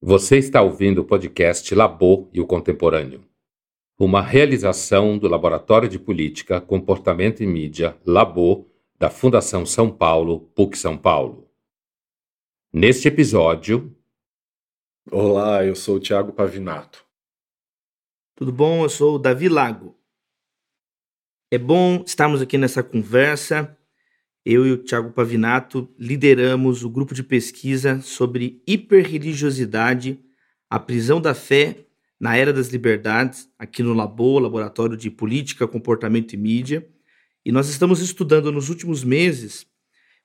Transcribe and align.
Você 0.00 0.38
está 0.38 0.62
ouvindo 0.62 1.00
o 1.00 1.04
podcast 1.04 1.74
Labô 1.74 2.30
e 2.32 2.40
o 2.40 2.46
Contemporâneo, 2.46 3.24
uma 3.98 4.22
realização 4.22 5.18
do 5.18 5.26
Laboratório 5.26 5.88
de 5.88 5.98
Política, 5.98 6.60
Comportamento 6.60 7.42
e 7.42 7.46
Mídia, 7.48 8.00
Labô, 8.06 8.64
da 8.96 9.10
Fundação 9.10 9.66
São 9.66 9.90
Paulo, 9.90 10.52
PUC 10.54 10.78
São 10.78 10.96
Paulo. 10.96 11.50
Neste 12.72 13.08
episódio. 13.08 13.92
Olá, 15.10 15.64
eu 15.64 15.74
sou 15.74 15.96
o 15.96 16.00
Tiago 16.00 16.32
Pavinato. 16.32 17.04
Tudo 18.36 18.52
bom? 18.52 18.84
Eu 18.84 18.88
sou 18.88 19.16
o 19.16 19.18
Davi 19.18 19.48
Lago. 19.48 19.98
É 21.50 21.58
bom 21.58 22.04
estarmos 22.06 22.40
aqui 22.40 22.56
nessa 22.56 22.84
conversa 22.84 23.76
eu 24.50 24.66
e 24.66 24.72
o 24.72 24.78
Tiago 24.78 25.10
Pavinato 25.10 25.86
lideramos 25.98 26.82
o 26.82 26.88
grupo 26.88 27.14
de 27.14 27.22
pesquisa 27.22 28.00
sobre 28.00 28.62
hiperreligiosidade, 28.66 30.18
a 30.70 30.78
prisão 30.78 31.20
da 31.20 31.34
fé 31.34 31.84
na 32.18 32.34
Era 32.34 32.50
das 32.50 32.68
Liberdades, 32.68 33.46
aqui 33.58 33.82
no 33.82 33.92
Labo, 33.92 34.38
Laboratório 34.38 34.96
de 34.96 35.10
Política, 35.10 35.68
Comportamento 35.68 36.32
e 36.32 36.38
Mídia. 36.38 36.88
E 37.44 37.52
nós 37.52 37.68
estamos 37.68 38.00
estudando 38.00 38.50
nos 38.50 38.70
últimos 38.70 39.04
meses 39.04 39.66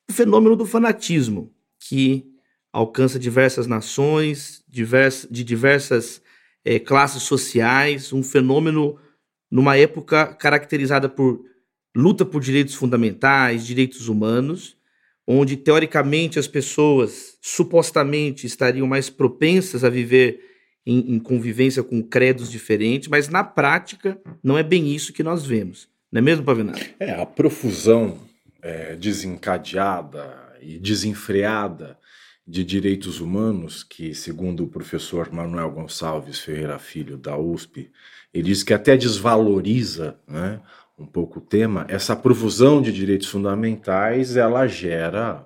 o 0.09 0.13
fenômeno 0.13 0.55
do 0.55 0.65
fanatismo, 0.65 1.53
que 1.77 2.25
alcança 2.71 3.19
diversas 3.19 3.67
nações, 3.67 4.63
de 4.69 5.43
diversas 5.43 6.21
é, 6.63 6.79
classes 6.79 7.23
sociais, 7.23 8.13
um 8.13 8.23
fenômeno 8.23 8.97
numa 9.51 9.75
época 9.75 10.27
caracterizada 10.27 11.09
por 11.09 11.43
luta 11.95 12.25
por 12.25 12.41
direitos 12.41 12.75
fundamentais, 12.75 13.65
direitos 13.65 14.07
humanos, 14.07 14.75
onde 15.25 15.55
teoricamente 15.55 16.37
as 16.37 16.47
pessoas 16.47 17.37
supostamente 17.41 18.45
estariam 18.45 18.87
mais 18.87 19.09
propensas 19.09 19.83
a 19.83 19.89
viver 19.89 20.39
em, 20.85 21.15
em, 21.15 21.19
convivência 21.19 21.81
com 21.81 22.03
credos 22.03 22.51
diferentes, 22.51 23.07
mas 23.07 23.29
na 23.29 23.43
prática 23.43 24.19
não 24.43 24.57
é 24.57 24.63
bem 24.63 24.93
isso 24.93 25.13
que 25.13 25.23
nós 25.23 25.45
vemos. 25.45 25.87
Não 26.11 26.19
é 26.19 26.21
mesmo, 26.21 26.43
Pavinato? 26.43 26.81
É, 26.99 27.11
a 27.11 27.25
profusão 27.25 28.19
é, 28.61 28.95
desencadeada 28.95 30.57
e 30.61 30.77
desenfreada 30.77 31.97
de 32.45 32.63
direitos 32.63 33.21
humanos, 33.21 33.83
que, 33.83 34.13
segundo 34.13 34.65
o 34.65 34.67
professor 34.67 35.31
Manuel 35.31 35.71
Gonçalves 35.71 36.39
Ferreira 36.39 36.77
Filho, 36.77 37.17
da 37.17 37.37
USP, 37.37 37.89
ele 38.33 38.43
diz 38.43 38.63
que 38.63 38.73
até 38.73 38.97
desvaloriza 38.97 40.17
né, 40.27 40.59
um 41.03 41.05
pouco 41.05 41.39
o 41.39 41.41
tema, 41.41 41.85
essa 41.89 42.15
profusão 42.15 42.81
de 42.81 42.91
direitos 42.91 43.27
fundamentais 43.27 44.37
ela 44.37 44.65
gera 44.67 45.45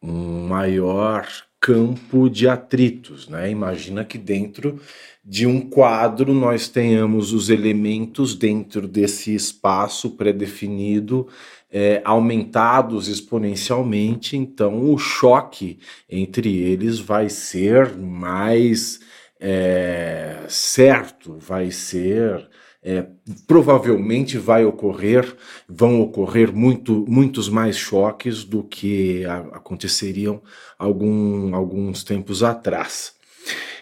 um 0.00 0.46
maior 0.46 1.26
campo 1.60 2.28
de 2.28 2.48
atritos, 2.48 3.28
né? 3.28 3.50
Imagina 3.50 4.04
que 4.04 4.18
dentro 4.18 4.80
de 5.24 5.46
um 5.46 5.60
quadro 5.60 6.32
nós 6.34 6.68
tenhamos 6.68 7.32
os 7.32 7.50
elementos 7.50 8.34
dentro 8.34 8.88
desse 8.88 9.34
espaço 9.34 10.10
pré-definido 10.10 11.28
é, 11.70 12.02
aumentados 12.04 13.08
exponencialmente, 13.08 14.36
então 14.36 14.92
o 14.92 14.98
choque 14.98 15.78
entre 16.10 16.58
eles 16.58 16.98
vai 16.98 17.28
ser 17.28 17.96
mais 17.96 19.00
é, 19.40 20.44
certo, 20.48 21.36
vai 21.38 21.70
ser 21.70 22.48
é, 22.82 23.06
provavelmente 23.46 24.36
vai 24.36 24.64
ocorrer, 24.64 25.36
vão 25.68 26.00
ocorrer 26.00 26.52
muito, 26.52 27.04
muitos 27.08 27.48
mais 27.48 27.76
choques 27.76 28.42
do 28.42 28.64
que 28.64 29.24
a, 29.24 29.38
aconteceriam 29.52 30.42
algum, 30.76 31.54
alguns 31.54 32.02
tempos 32.02 32.42
atrás. 32.42 33.14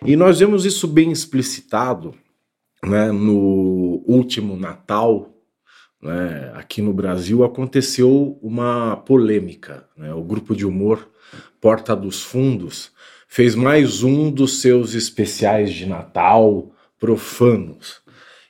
E 0.05 0.17
nós 0.17 0.41
vemos 0.41 0.67
isso 0.67 0.87
bem 0.87 1.11
explicitado 1.11 2.15
né, 2.85 3.11
no 3.11 4.03
último 4.07 4.57
Natal. 4.57 5.35
Né, 6.03 6.53
aqui 6.55 6.83
no 6.83 6.93
Brasil 6.93 7.43
aconteceu 7.43 8.39
uma 8.43 8.97
polêmica. 8.97 9.89
Né, 9.97 10.13
o 10.13 10.23
grupo 10.23 10.55
de 10.55 10.67
humor 10.67 11.09
Porta 11.59 11.95
dos 11.97 12.23
Fundos 12.23 12.93
fez 13.29 13.55
mais 13.55 14.03
um 14.03 14.31
dos 14.31 14.61
seus 14.61 14.95
especiais 14.95 15.73
de 15.73 15.87
Natal 15.87 16.73
profanos 16.99 18.00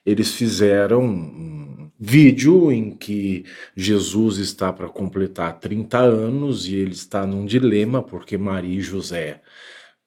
eles 0.04 0.34
fizeram 0.34 1.02
um 1.02 1.90
vídeo 1.98 2.72
em 2.72 2.90
que 2.92 3.44
Jesus 3.76 4.38
está 4.38 4.72
para 4.72 4.88
completar 4.88 5.60
30 5.60 5.98
anos 5.98 6.66
e 6.66 6.76
ele 6.76 6.92
está 6.92 7.26
num 7.26 7.44
dilema 7.44 8.02
porque 8.02 8.38
Maria 8.38 8.78
e 8.78 8.80
José 8.80 9.40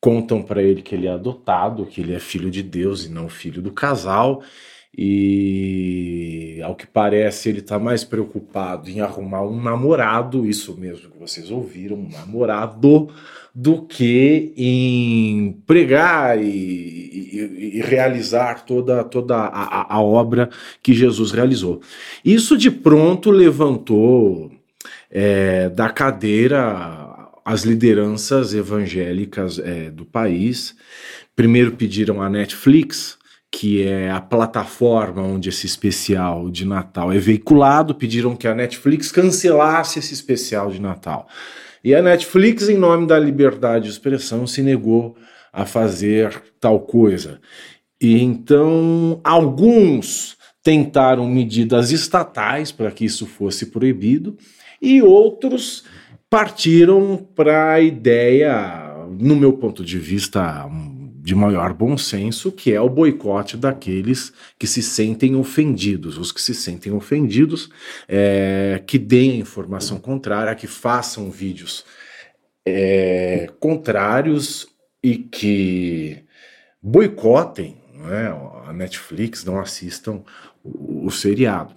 contam 0.04 0.42
para 0.42 0.62
ele 0.62 0.81
que 0.81 0.96
ele 0.96 1.08
é 1.08 1.12
adotado, 1.12 1.86
que 1.86 2.02
ele 2.02 2.14
é 2.14 2.20
filho 2.20 2.52
de 2.52 2.62
Deus 2.62 3.06
e 3.06 3.09
não 3.09 3.30
filho 3.30 3.62
do 3.62 3.72
casal. 3.72 4.44
E 4.96 6.60
ao 6.62 6.75
que 6.75 6.86
parece, 6.86 7.48
ele 7.48 7.60
está 7.60 7.80
mais 7.80 8.04
preocupado 8.04 8.90
em 8.90 9.00
arrumar 9.00 9.44
um 9.44 9.62
namorado, 9.62 10.46
isso 10.46 10.78
mesmo 10.78 11.10
que 11.10 11.18
vocês 11.18 11.50
ouviram, 11.50 11.96
um 11.96 12.10
namorado, 12.10 13.10
do 13.53 13.84
que 13.84 14.52
em 14.58 15.62
pregar 15.68 16.41
e, 16.41 16.47
e, 16.47 17.78
e 17.78 17.81
realizar 17.81 18.66
toda, 18.66 19.03
toda 19.03 19.36
a, 19.36 19.96
a, 19.96 20.02
obra 20.02 20.50
que 20.81 20.94
Jesus 20.94 21.31
realizou. 21.31 21.80
Isso 22.25 22.58
de 22.58 22.72
pronto 22.72 23.30
levantou 23.30 24.52
é, 25.12 25.69
da 25.69 25.90
cadeira 25.90 27.12
as 27.46 27.63
lideranças 27.63 28.53
evangélicas 28.53 29.59
é, 29.59 29.92
do 29.92 30.06
país. 30.06 30.75
Primeiro 31.36 31.74
pediram 31.74 32.22
a 32.22 32.30
Netflix, 32.30 33.18
que 33.52 33.84
é 33.84 34.09
a 34.09 34.19
plataforma 34.19 35.22
onde 35.22 35.50
esse 35.50 35.68
especial 35.68 36.50
de 36.50 36.66
Natal 36.66 37.12
é 37.12 37.19
veiculado, 37.19 37.94
pediram 37.94 38.36
que 38.36 38.47
a 38.47 38.56
Netflix 38.56 39.12
cancelasse 39.12 40.00
esse 40.00 40.13
especial 40.13 40.72
de 40.72 40.81
Natal. 40.81 41.28
E 41.83 41.94
a 41.94 42.01
Netflix, 42.01 42.69
em 42.69 42.77
nome 42.77 43.05
da 43.05 43.19
liberdade 43.19 43.85
de 43.85 43.91
expressão, 43.91 44.47
se 44.47 44.61
negou 44.61 45.16
a 45.51 45.66
fazer 45.66 46.41
tal 46.59 46.79
coisa. 46.79 47.41
E 48.01 48.21
então 48.21 49.19
alguns 49.23 50.38
tentaram 50.63 51.27
medidas 51.27 51.91
estatais 51.91 52.71
para 52.71 52.89
que 52.89 53.03
isso 53.03 53.25
fosse 53.25 53.66
proibido 53.66 54.38
e 54.81 55.01
outros 55.01 55.83
partiram 56.29 57.17
para 57.35 57.73
a 57.73 57.81
ideia, 57.81 59.05
no 59.19 59.35
meu 59.35 59.53
ponto 59.53 59.83
de 59.83 60.00
vista, 60.00 60.65
de 61.23 61.34
maior 61.34 61.72
bom 61.73 61.97
senso, 61.97 62.51
que 62.51 62.73
é 62.73 62.81
o 62.81 62.89
boicote 62.89 63.56
daqueles 63.56 64.34
que 64.59 64.67
se 64.67 64.84
sentem 64.84 65.38
ofendidos. 65.38 66.17
Os 66.17 66.34
que 66.34 66.41
se 66.41 66.53
sentem 66.53 66.91
ofendidos, 66.91 67.69
é, 68.09 68.84
que 68.85 69.00
deem 69.00 69.31
a 69.31 69.35
informação 69.35 70.00
contrária, 70.00 70.53
que 70.53 70.67
façam 70.67 71.31
vídeos 71.31 71.85
é, 72.66 73.50
contrários 73.57 74.67
e 75.01 75.17
que 75.17 76.25
boicotem 76.81 77.78
né, 77.94 78.28
a 78.66 78.73
Netflix, 78.73 79.45
não 79.45 79.62
assistam 79.62 80.23
o, 80.62 81.07
o 81.07 81.09
seriado. 81.09 81.73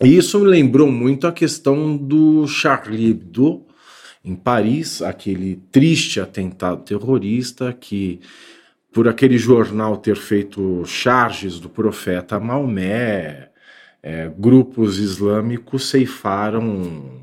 E 0.00 0.16
isso 0.16 0.38
me 0.38 0.46
lembrou 0.46 0.88
muito 0.88 1.26
a 1.26 1.32
questão 1.32 1.96
do 1.96 2.46
Charlie 2.46 3.10
Hebdo, 3.10 3.66
em 4.24 4.36
Paris, 4.36 5.02
aquele 5.02 5.56
triste 5.72 6.20
atentado 6.20 6.84
terrorista 6.84 7.72
que 7.72 8.20
por 8.92 9.08
aquele 9.08 9.38
jornal 9.38 9.96
ter 9.96 10.16
feito 10.16 10.84
charges 10.84 11.58
do 11.60 11.68
profeta 11.68 12.40
Maomé, 12.40 13.50
é, 14.02 14.30
grupos 14.36 14.98
islâmicos 14.98 15.90
ceifaram 15.90 17.18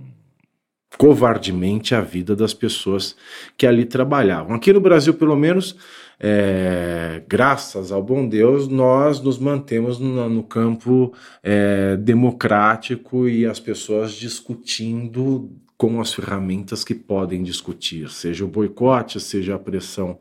covardemente 0.98 1.94
a 1.94 2.02
vida 2.02 2.36
das 2.36 2.54
pessoas 2.54 3.16
que 3.58 3.66
ali 3.68 3.86
trabalhavam. 3.86 4.56
Aqui 4.56 4.72
no 4.72 4.80
Brasil, 4.80 5.14
pelo 5.14 5.36
menos, 5.36 5.76
é, 6.20 7.22
graças 7.28 7.92
ao 7.92 8.02
bom 8.02 8.28
Deus, 8.28 8.68
nós 8.68 9.20
nos 9.20 9.38
mantemos 9.38 10.00
no, 10.00 10.30
no 10.30 10.44
campo 10.44 11.14
é, 11.44 11.98
democrático 11.98 13.28
e 13.28 13.46
as 13.46 13.60
pessoas 13.60 14.14
discutindo 14.14 15.52
com 15.78 16.00
as 16.00 16.14
ferramentas 16.14 16.86
que 16.86 16.96
podem 16.96 17.44
discutir, 17.44 18.10
seja 18.10 18.46
o 18.46 18.48
boicote, 18.48 19.20
seja 19.20 19.56
a 19.56 19.60
pressão 19.60 20.18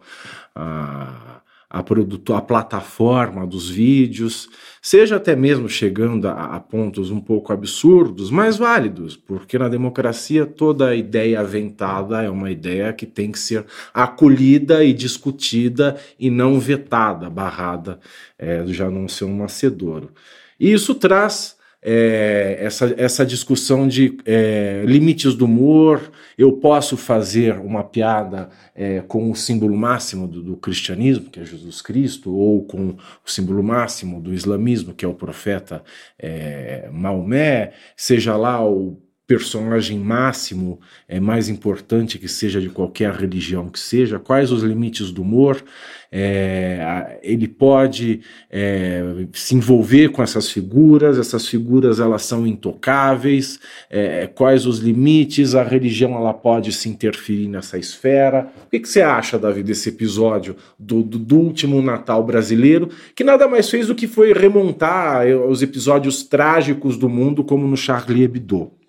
a, 0.53 1.34
a, 1.75 1.83
produto, 1.83 2.33
a 2.35 2.41
plataforma 2.41 3.45
dos 3.45 3.69
vídeos, 3.69 4.49
seja 4.81 5.17
até 5.17 5.35
mesmo 5.35 5.69
chegando 5.69 6.29
a, 6.29 6.55
a, 6.55 6.61
pontos 6.61 7.11
um 7.11 7.21
pouco 7.21 7.53
absurdos, 7.53 8.31
mas 8.31 8.57
válidos, 8.57 9.17
porque 9.17 9.59
na 9.59 9.69
democracia 9.69 10.47
toda 10.47 10.95
ideia 10.95 11.41
aventada 11.41 12.23
é 12.23 12.31
uma 12.31 12.49
ideia 12.49 12.93
que 12.93 13.05
tem 13.05 13.33
que 13.33 13.41
ser 13.41 13.67
acolhida 13.93 14.85
e 14.85 14.93
discutida 14.93 15.97
e 16.17 16.31
não 16.31 16.61
vetada, 16.61 17.29
barrada, 17.29 17.99
é, 18.39 18.65
já 18.69 18.89
não 18.89 19.09
ser 19.09 19.25
um 19.25 19.37
nascedouro. 19.37 20.13
E 20.61 20.73
isso 20.73 20.95
traz 20.95 21.54
é, 21.85 22.57
essa, 22.61 22.95
essa 22.97 23.27
discussão 23.27 23.87
de 23.87 24.17
é, 24.25 24.83
limites 24.87 25.35
do 25.35 25.45
humor. 25.45 26.11
Eu 26.39 26.53
posso 26.53 26.97
fazer 26.97 27.59
uma 27.59 27.85
piada 27.85 28.49
é, 28.75 29.03
com 29.03 29.31
o 29.31 29.37
símbolo 29.37 29.77
máximo 29.77 30.27
do, 30.27 30.43
do, 30.43 30.57
cristianismo, 30.57 31.29
que 31.31 31.39
é 31.39 31.45
Jesus 31.45 31.83
Cristo, 31.83 32.35
ou 32.35 32.65
com 32.65 32.97
o 33.25 33.31
símbolo 33.31 33.63
máximo 33.63 34.19
do 34.21 34.33
islamismo, 34.33 34.95
que 34.95 35.05
é 35.05 35.09
o 35.09 35.15
profeta 35.15 35.85
é, 36.19 36.89
Maomé, 36.91 37.75
seja 37.95 38.35
lá 38.35 38.67
o 38.67 39.04
personagem 39.27 39.99
máximo 39.99 40.79
é 41.09 41.19
mais 41.19 41.49
importante 41.49 42.19
que 42.19 42.29
seja 42.29 42.61
de 42.61 42.69
qualquer 42.69 43.11
religião 43.11 43.71
que 43.71 43.81
seja, 43.81 44.19
quais 44.19 44.53
os 44.53 44.63
limites 44.63 45.11
do 45.11 45.23
humor, 45.23 45.65
é, 46.13 47.19
ele 47.23 47.49
pode 47.49 48.21
é, 48.51 49.03
se 49.33 49.55
envolver 49.55 50.11
com 50.11 50.23
essas 50.23 50.51
figuras, 50.51 51.19
essas 51.19 51.49
figuras 51.49 52.01
elas 52.01 52.23
são 52.23 52.47
intocáveis, 52.47 53.59
é, 53.89 54.27
quais 54.27 54.67
os 54.67 54.79
limites, 54.79 55.55
a 55.55 55.63
religião 55.63 56.15
ela 56.15 56.35
pode 56.35 56.71
se 56.71 56.91
interferir 56.91 57.49
nessa 57.49 57.79
esfera. 57.79 58.53
O 58.67 58.71
que, 58.71 58.79
que 58.79 58.89
você 58.89 59.01
acha, 59.01 59.39
Davi, 59.39 59.63
desse 59.63 59.89
episódio 59.89 60.55
do, 60.79 61.03
do, 61.03 61.19
do 61.19 61.37
último 61.37 61.81
Natal 61.81 62.23
brasileiro, 62.23 62.91
que 63.17 63.25
nada 63.25 63.49
mais 63.49 63.71
fez 63.71 63.87
do 63.87 63.95
que 63.95 64.07
foi 64.07 64.35
remontar 64.35 65.27
os 65.27 65.63
episódios 65.63 66.23
trágicos 66.25 66.99
do 66.99 67.09
mundo, 67.09 67.43
como 67.43 67.67
no 67.67 67.77
Charlie 67.77 68.25
Hebdo? 68.25 68.84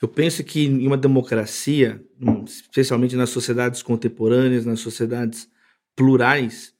Eu 0.00 0.08
penso 0.08 0.44
que 0.44 0.64
em 0.64 0.86
uma 0.86 0.96
democracia, 0.96 2.00
especialmente 2.46 3.16
nas 3.16 3.30
sociedades 3.30 3.82
contemporâneas, 3.82 4.64
nas 4.64 4.80
sociedades 4.80 5.48
plurais, 5.96 6.72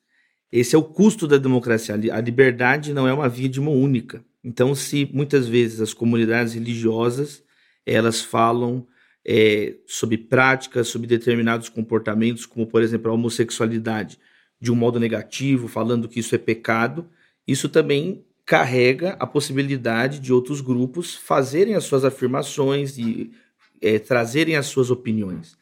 esse 0.52 0.74
é 0.74 0.78
o 0.78 0.84
custo 0.84 1.26
da 1.26 1.36
democracia. 1.36 1.94
A 1.94 2.20
liberdade 2.20 2.94
não 2.94 3.08
é 3.08 3.12
uma 3.12 3.28
via 3.28 3.48
de 3.48 3.60
mão 3.60 3.74
única. 3.74 4.24
Então, 4.42 4.74
se 4.74 5.08
muitas 5.12 5.48
vezes 5.48 5.80
as 5.80 5.92
comunidades 5.92 6.54
religiosas 6.54 7.42
elas 7.84 8.20
falam 8.20 8.86
é, 9.26 9.76
sobre 9.86 10.18
práticas, 10.18 10.88
sobre 10.88 11.06
determinados 11.06 11.68
comportamentos, 11.68 12.46
como 12.46 12.66
por 12.66 12.82
exemplo 12.82 13.10
a 13.10 13.14
homossexualidade, 13.14 14.18
de 14.60 14.70
um 14.70 14.74
modo 14.74 15.00
negativo, 15.00 15.68
falando 15.68 16.08
que 16.08 16.20
isso 16.20 16.34
é 16.34 16.38
pecado, 16.38 17.08
isso 17.46 17.68
também 17.68 18.24
carrega 18.48 19.14
a 19.20 19.26
possibilidade 19.26 20.18
de 20.18 20.32
outros 20.32 20.62
grupos 20.62 21.14
fazerem 21.14 21.74
as 21.74 21.84
suas 21.84 22.02
afirmações 22.02 22.96
e 22.96 23.30
é, 23.78 23.98
trazerem 23.98 24.56
as 24.56 24.64
suas 24.64 24.90
opiniões. 24.90 25.54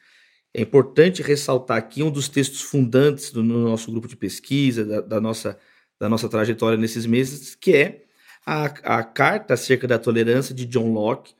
É 0.53 0.61
importante 0.61 1.21
ressaltar 1.21 1.75
aqui 1.75 2.01
um 2.01 2.09
dos 2.09 2.29
textos 2.29 2.61
fundantes 2.61 3.29
do 3.29 3.43
no 3.43 3.67
nosso 3.67 3.91
grupo 3.91 4.07
de 4.07 4.15
pesquisa, 4.15 4.85
da, 4.85 5.01
da, 5.01 5.19
nossa, 5.19 5.59
da 5.99 6.07
nossa 6.07 6.29
trajetória 6.29 6.77
nesses 6.77 7.05
meses, 7.05 7.55
que 7.55 7.75
é 7.75 8.05
a, 8.45 8.67
a 8.99 9.03
Carta 9.03 9.55
acerca 9.55 9.85
da 9.85 9.99
Tolerância 9.99 10.55
de 10.55 10.65
John 10.65 10.93
Locke, 10.93 11.33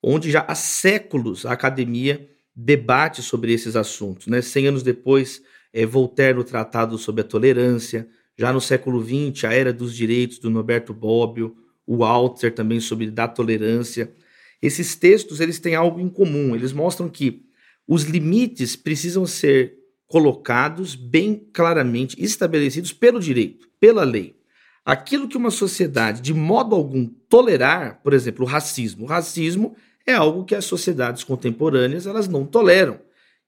onde 0.00 0.30
já 0.30 0.44
há 0.46 0.54
séculos 0.54 1.44
a 1.44 1.50
academia 1.50 2.30
debate 2.54 3.22
sobre 3.22 3.52
esses 3.52 3.74
assuntos. 3.74 4.28
Né? 4.28 4.40
Cem 4.40 4.68
anos 4.68 4.84
depois, 4.84 5.42
é, 5.72 5.84
Voltaire 5.84 6.38
no 6.38 6.44
Tratado 6.44 6.96
sobre 6.96 7.22
a 7.22 7.24
Tolerância, 7.24 8.08
já 8.38 8.52
no 8.52 8.60
século 8.60 9.02
XX, 9.02 9.44
a 9.44 9.52
Era 9.52 9.72
dos 9.72 9.94
Direitos, 9.94 10.38
do 10.38 10.50
Norberto 10.50 10.94
Bobbio, 10.94 11.56
o 11.86 11.98
Walter 11.98 12.52
também 12.52 12.80
sobre 12.80 13.10
da 13.10 13.28
tolerância. 13.28 14.12
Esses 14.60 14.94
textos 14.94 15.40
eles 15.40 15.58
têm 15.58 15.74
algo 15.74 16.00
em 16.00 16.08
comum, 16.08 16.54
eles 16.54 16.72
mostram 16.72 17.08
que 17.08 17.44
os 17.86 18.04
limites 18.04 18.76
precisam 18.76 19.26
ser 19.26 19.76
colocados 20.06 20.94
bem 20.94 21.48
claramente 21.52 22.22
estabelecidos 22.22 22.92
pelo 22.92 23.18
direito, 23.18 23.68
pela 23.80 24.04
lei. 24.04 24.36
Aquilo 24.84 25.28
que 25.28 25.36
uma 25.36 25.50
sociedade 25.50 26.20
de 26.20 26.34
modo 26.34 26.74
algum 26.74 27.06
tolerar, 27.06 28.00
por 28.02 28.12
exemplo, 28.12 28.44
o 28.44 28.48
racismo. 28.48 29.04
O 29.04 29.08
racismo 29.08 29.76
é 30.06 30.12
algo 30.12 30.44
que 30.44 30.54
as 30.54 30.64
sociedades 30.64 31.24
contemporâneas 31.24 32.06
elas 32.06 32.28
não 32.28 32.44
toleram. 32.44 33.00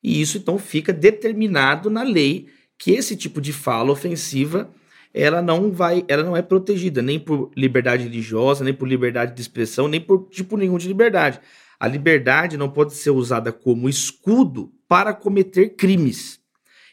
E 0.02 0.20
isso 0.20 0.38
então 0.38 0.58
fica 0.58 0.92
determinado 0.92 1.90
na 1.90 2.02
lei 2.02 2.48
que 2.78 2.92
esse 2.92 3.16
tipo 3.16 3.40
de 3.40 3.52
fala 3.52 3.90
ofensiva 3.90 4.70
ela 5.14 5.40
não 5.40 5.70
vai, 5.70 6.04
ela 6.08 6.24
não 6.24 6.36
é 6.36 6.42
protegida 6.42 7.00
nem 7.00 7.20
por 7.20 7.52
liberdade 7.56 8.02
religiosa, 8.02 8.64
nem 8.64 8.74
por 8.74 8.88
liberdade 8.88 9.32
de 9.32 9.40
expressão, 9.40 9.86
nem 9.86 10.00
por 10.00 10.28
tipo 10.28 10.56
nenhum 10.56 10.76
de 10.76 10.88
liberdade. 10.88 11.40
A 11.78 11.86
liberdade 11.86 12.56
não 12.56 12.68
pode 12.68 12.94
ser 12.94 13.10
usada 13.10 13.52
como 13.52 13.88
escudo 13.88 14.72
para 14.88 15.14
cometer 15.14 15.76
crimes. 15.76 16.40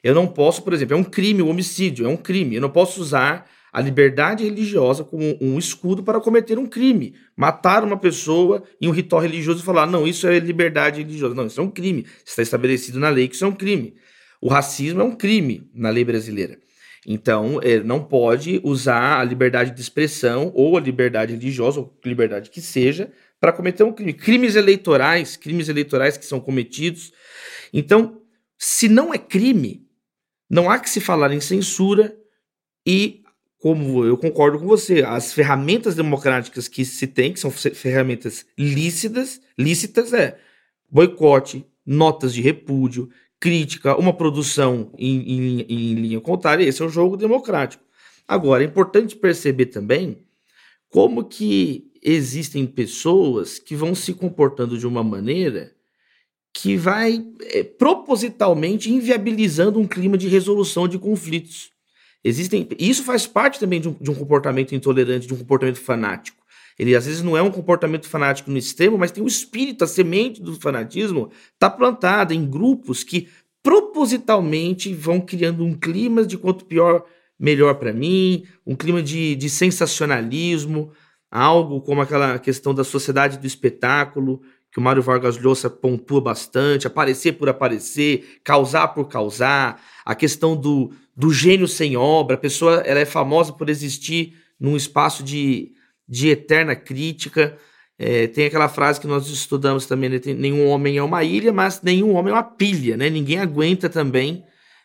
Eu 0.04 0.14
não 0.14 0.28
posso, 0.28 0.62
por 0.64 0.74
exemplo, 0.74 0.96
é 0.96 1.00
um 1.00 1.04
crime, 1.04 1.42
o 1.42 1.48
um 1.48 1.50
homicídio 1.50 2.06
é 2.06 2.10
um 2.10 2.18
crime. 2.18 2.56
Eu 2.56 2.62
não 2.62 2.70
posso 2.70 3.02
usar 3.02 3.50
a 3.72 3.80
liberdade 3.80 4.44
religiosa 4.44 5.04
como 5.04 5.38
um 5.40 5.58
escudo 5.58 6.04
para 6.04 6.20
cometer 6.20 6.60
um 6.60 6.66
crime. 6.66 7.16
Matar 7.36 7.84
uma 7.84 7.98
pessoa 7.98 8.64
em 8.82 8.88
um 8.88 8.92
ritual 8.92 9.22
religioso 9.22 9.62
e 9.62 9.66
falar, 9.66 9.88
não, 9.88 10.06
isso 10.06 10.28
é 10.28 10.38
liberdade 10.40 11.02
religiosa. 11.02 11.34
Não, 11.34 11.48
isso 11.48 11.60
é 11.60 11.64
um 11.64 11.72
crime. 11.72 12.06
Está 12.26 12.42
estabelecido 12.42 13.00
na 13.00 13.10
lei 13.10 13.28
que 13.28 13.36
isso 13.36 13.46
é 13.46 13.48
um 13.48 13.56
crime. 13.56 13.96
O 14.42 14.50
racismo 14.50 15.02
é 15.02 15.04
um 15.04 15.16
crime 15.16 15.70
na 15.74 15.92
lei 15.92 16.04
brasileira. 16.04 16.58
Então, 17.06 17.60
ele 17.64 17.84
não 17.84 18.04
pode 18.04 18.60
usar 18.64 19.20
a 19.20 19.24
liberdade 19.24 19.72
de 19.72 19.82
expressão 19.82 20.52
ou 20.56 20.78
a 20.78 20.82
liberdade 20.82 21.34
religiosa, 21.34 21.80
ou 21.80 21.98
liberdade 22.04 22.50
que 22.50 22.62
seja, 22.62 23.12
para 23.40 23.52
cometer 23.52 23.84
um 23.84 23.94
crime. 23.94 24.14
Crimes 24.14 24.56
eleitorais, 24.56 25.38
crimes 25.38 25.70
eleitorais 25.70 26.18
que 26.18 26.26
são 26.26 26.40
cometidos. 26.40 27.12
Então, 27.74 28.22
se 28.58 28.88
não 28.88 29.14
é 29.14 29.18
crime, 29.18 29.88
não 30.50 30.70
há 30.70 30.78
que 30.80 30.90
se 30.90 31.00
falar 31.00 31.32
em 31.34 31.40
censura 31.40 32.16
e, 32.86 33.24
como 33.58 34.06
eu 34.06 34.18
concordo 34.18 34.60
com 34.60 34.68
você, 34.68 35.04
as 35.04 35.34
ferramentas 35.34 35.96
democráticas 35.96 36.68
que 36.68 36.86
se 36.86 37.08
tem, 37.08 37.34
que 37.34 37.40
são 37.40 37.50
ferramentas 37.50 38.46
lícitas, 38.58 39.42
lícitas 39.58 40.14
é 40.14 40.38
boicote, 40.90 41.66
notas 41.86 42.34
de 42.34 42.42
repúdio, 42.42 43.10
crítica, 43.42 43.98
uma 43.98 44.14
produção 44.14 44.94
em, 45.00 45.20
em, 45.20 45.62
em 45.68 45.94
linha 45.96 46.22
contrária, 46.22 46.64
esse 46.64 46.82
é 46.82 46.86
um 46.86 46.90
jogo 46.90 47.18
democrático. 47.18 47.84
Agora, 48.28 48.64
é 48.64 48.68
importante 48.68 49.16
perceber 49.16 49.66
também 49.66 50.20
como 50.90 51.26
que 51.26 51.92
existem 52.04 52.68
pessoas 52.68 53.58
que 53.58 53.76
vão 53.76 53.96
se 53.96 54.14
comportando 54.14 54.78
de 54.78 54.86
uma 54.86 55.04
maneira 55.04 55.74
que 56.54 56.78
vai 56.78 57.26
é, 57.42 57.64
propositalmente 57.64 58.92
inviabilizando 58.92 59.80
um 59.80 59.88
clima 59.88 60.18
de 60.18 60.28
resolução 60.28 60.88
de 60.88 61.00
conflitos. 61.00 61.72
Existem, 62.24 62.68
isso 62.78 63.04
faz 63.04 63.26
parte 63.26 63.60
também 63.60 63.82
de 63.82 63.90
um, 63.90 63.94
de 64.00 64.12
um 64.12 64.16
comportamento 64.16 64.76
intolerante, 64.76 65.26
de 65.26 65.34
um 65.34 65.38
comportamento 65.38 65.80
fanático. 65.80 66.41
Ele 66.82 66.96
às 66.96 67.06
vezes 67.06 67.22
não 67.22 67.38
é 67.38 67.44
um 67.44 67.52
comportamento 67.52 68.10
fanático 68.10 68.50
no 68.50 68.58
extremo, 68.58 68.98
mas 68.98 69.12
tem 69.12 69.24
o 69.24 69.28
espírito, 69.28 69.84
a 69.84 69.88
semente 69.88 70.42
do 70.42 70.60
fanatismo 70.60 71.30
está 71.54 71.70
plantada 71.70 72.34
em 72.34 72.44
grupos 72.44 73.04
que 73.04 73.28
propositalmente 73.62 74.92
vão 74.92 75.22
criando 75.22 75.64
um 75.64 75.76
clima 75.76 76.26
de 76.26 76.40
quanto 76.40 76.66
pior, 76.66 77.06
melhor 77.38 77.76
para 77.76 77.94
mim, 77.94 78.46
um 78.66 78.76
clima 78.76 79.00
de, 79.04 79.36
de 79.36 79.48
sensacionalismo, 79.48 80.92
algo 81.30 81.82
como 81.82 82.02
aquela 82.02 82.40
questão 82.40 82.74
da 82.74 82.84
sociedade 82.84 83.38
do 83.38 83.46
espetáculo, 83.46 84.42
que 84.72 84.80
o 84.80 84.82
Mário 84.82 85.04
Vargas 85.04 85.38
Llosa 85.38 85.70
pontua 85.70 86.20
bastante, 86.20 86.88
aparecer 86.88 87.34
por 87.34 87.48
aparecer, 87.48 88.40
causar 88.44 88.88
por 88.88 89.08
causar, 89.08 89.80
a 90.04 90.16
questão 90.16 90.56
do, 90.56 90.92
do 91.16 91.32
gênio 91.32 91.68
sem 91.68 91.96
obra, 91.96 92.38
a 92.38 92.40
pessoa 92.40 92.78
ela 92.78 93.00
é 93.00 93.06
famosa 93.06 93.54
por 93.54 93.70
existir 93.70 94.34
num 94.60 94.76
espaço 94.76 95.22
de 95.22 95.74
de 96.12 96.28
eterna 96.28 96.76
crítica. 96.76 97.58
É, 97.98 98.28
tem 98.28 98.46
aquela 98.48 98.68
frase 98.68 99.00
que 99.00 99.08
nós 99.08 99.30
estudamos 99.30 99.86
também, 99.86 100.10
né? 100.10 100.20
nenhum 100.38 100.68
homem 100.68 100.98
é 100.98 101.04
uma 101.04 101.24
ilha, 101.24 101.54
mas 101.54 101.82
nenhum 101.82 102.14
homem 102.16 102.32
é 102.32 102.36
uma 102.36 102.44
pilha, 102.44 102.98
né? 102.98 103.10
Ninguém 103.10 103.40
aguenta 103.40 103.88
também 103.88 104.44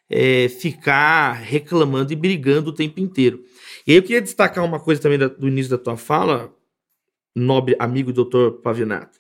é, 0.09 0.49
ficar 0.49 1.33
reclamando 1.33 2.13
e 2.13 2.17
brigando 2.17 2.71
o 2.71 2.73
tempo 2.73 3.01
inteiro. 3.01 3.43
E 3.85 3.91
aí 3.91 3.97
eu 3.99 4.03
queria 4.03 4.23
destacar 4.23 4.65
uma 4.65 4.79
coisa 4.79 5.03
também 5.03 5.19
do 5.19 5.49
início 5.49 5.71
da 5.71 5.79
tua 5.79 5.97
fala, 5.97 6.55
nobre 7.35 7.75
amigo 7.79 8.13
doutor 8.13 8.61
Pavinato, 8.61 9.19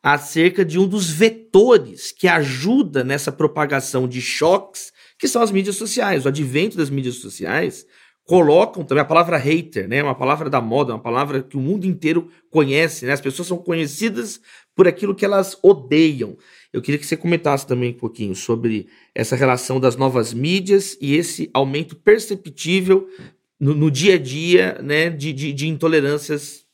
acerca 0.00 0.64
de 0.64 0.78
um 0.78 0.86
dos 0.86 1.10
vetores 1.10 2.12
que 2.12 2.28
ajuda 2.28 3.02
nessa 3.02 3.32
propagação 3.32 4.06
de 4.06 4.20
choques, 4.20 4.92
que 5.18 5.26
são 5.26 5.42
as 5.42 5.50
mídias 5.50 5.74
sociais. 5.74 6.24
O 6.24 6.28
advento 6.28 6.76
das 6.76 6.90
mídias 6.90 7.16
sociais 7.16 7.84
colocam 8.28 8.84
também 8.84 9.00
a 9.00 9.06
palavra 9.06 9.38
hater, 9.38 9.88
né? 9.88 10.02
Uma 10.02 10.14
palavra 10.14 10.50
da 10.50 10.60
moda, 10.60 10.92
uma 10.92 11.00
palavra 11.00 11.42
que 11.42 11.56
o 11.56 11.60
mundo 11.60 11.86
inteiro 11.86 12.28
conhece, 12.50 13.06
né? 13.06 13.14
As 13.14 13.22
pessoas 13.22 13.48
são 13.48 13.56
conhecidas 13.56 14.38
por 14.76 14.86
aquilo 14.86 15.14
que 15.14 15.24
elas 15.24 15.58
odeiam. 15.62 16.36
Eu 16.70 16.82
queria 16.82 16.98
que 16.98 17.06
você 17.06 17.16
comentasse 17.16 17.66
também 17.66 17.92
um 17.92 17.98
pouquinho 17.98 18.34
sobre 18.34 18.86
essa 19.14 19.34
relação 19.34 19.80
das 19.80 19.96
novas 19.96 20.34
mídias 20.34 20.94
e 21.00 21.16
esse 21.16 21.48
aumento 21.54 21.96
perceptível 21.96 23.08
no, 23.58 23.74
no 23.74 23.90
dia 23.90 24.16
a 24.16 24.18
dia, 24.18 24.78
né? 24.82 25.08
De, 25.08 25.32
de, 25.32 25.50
de 25.54 25.66
intolerâncias. 25.66 26.66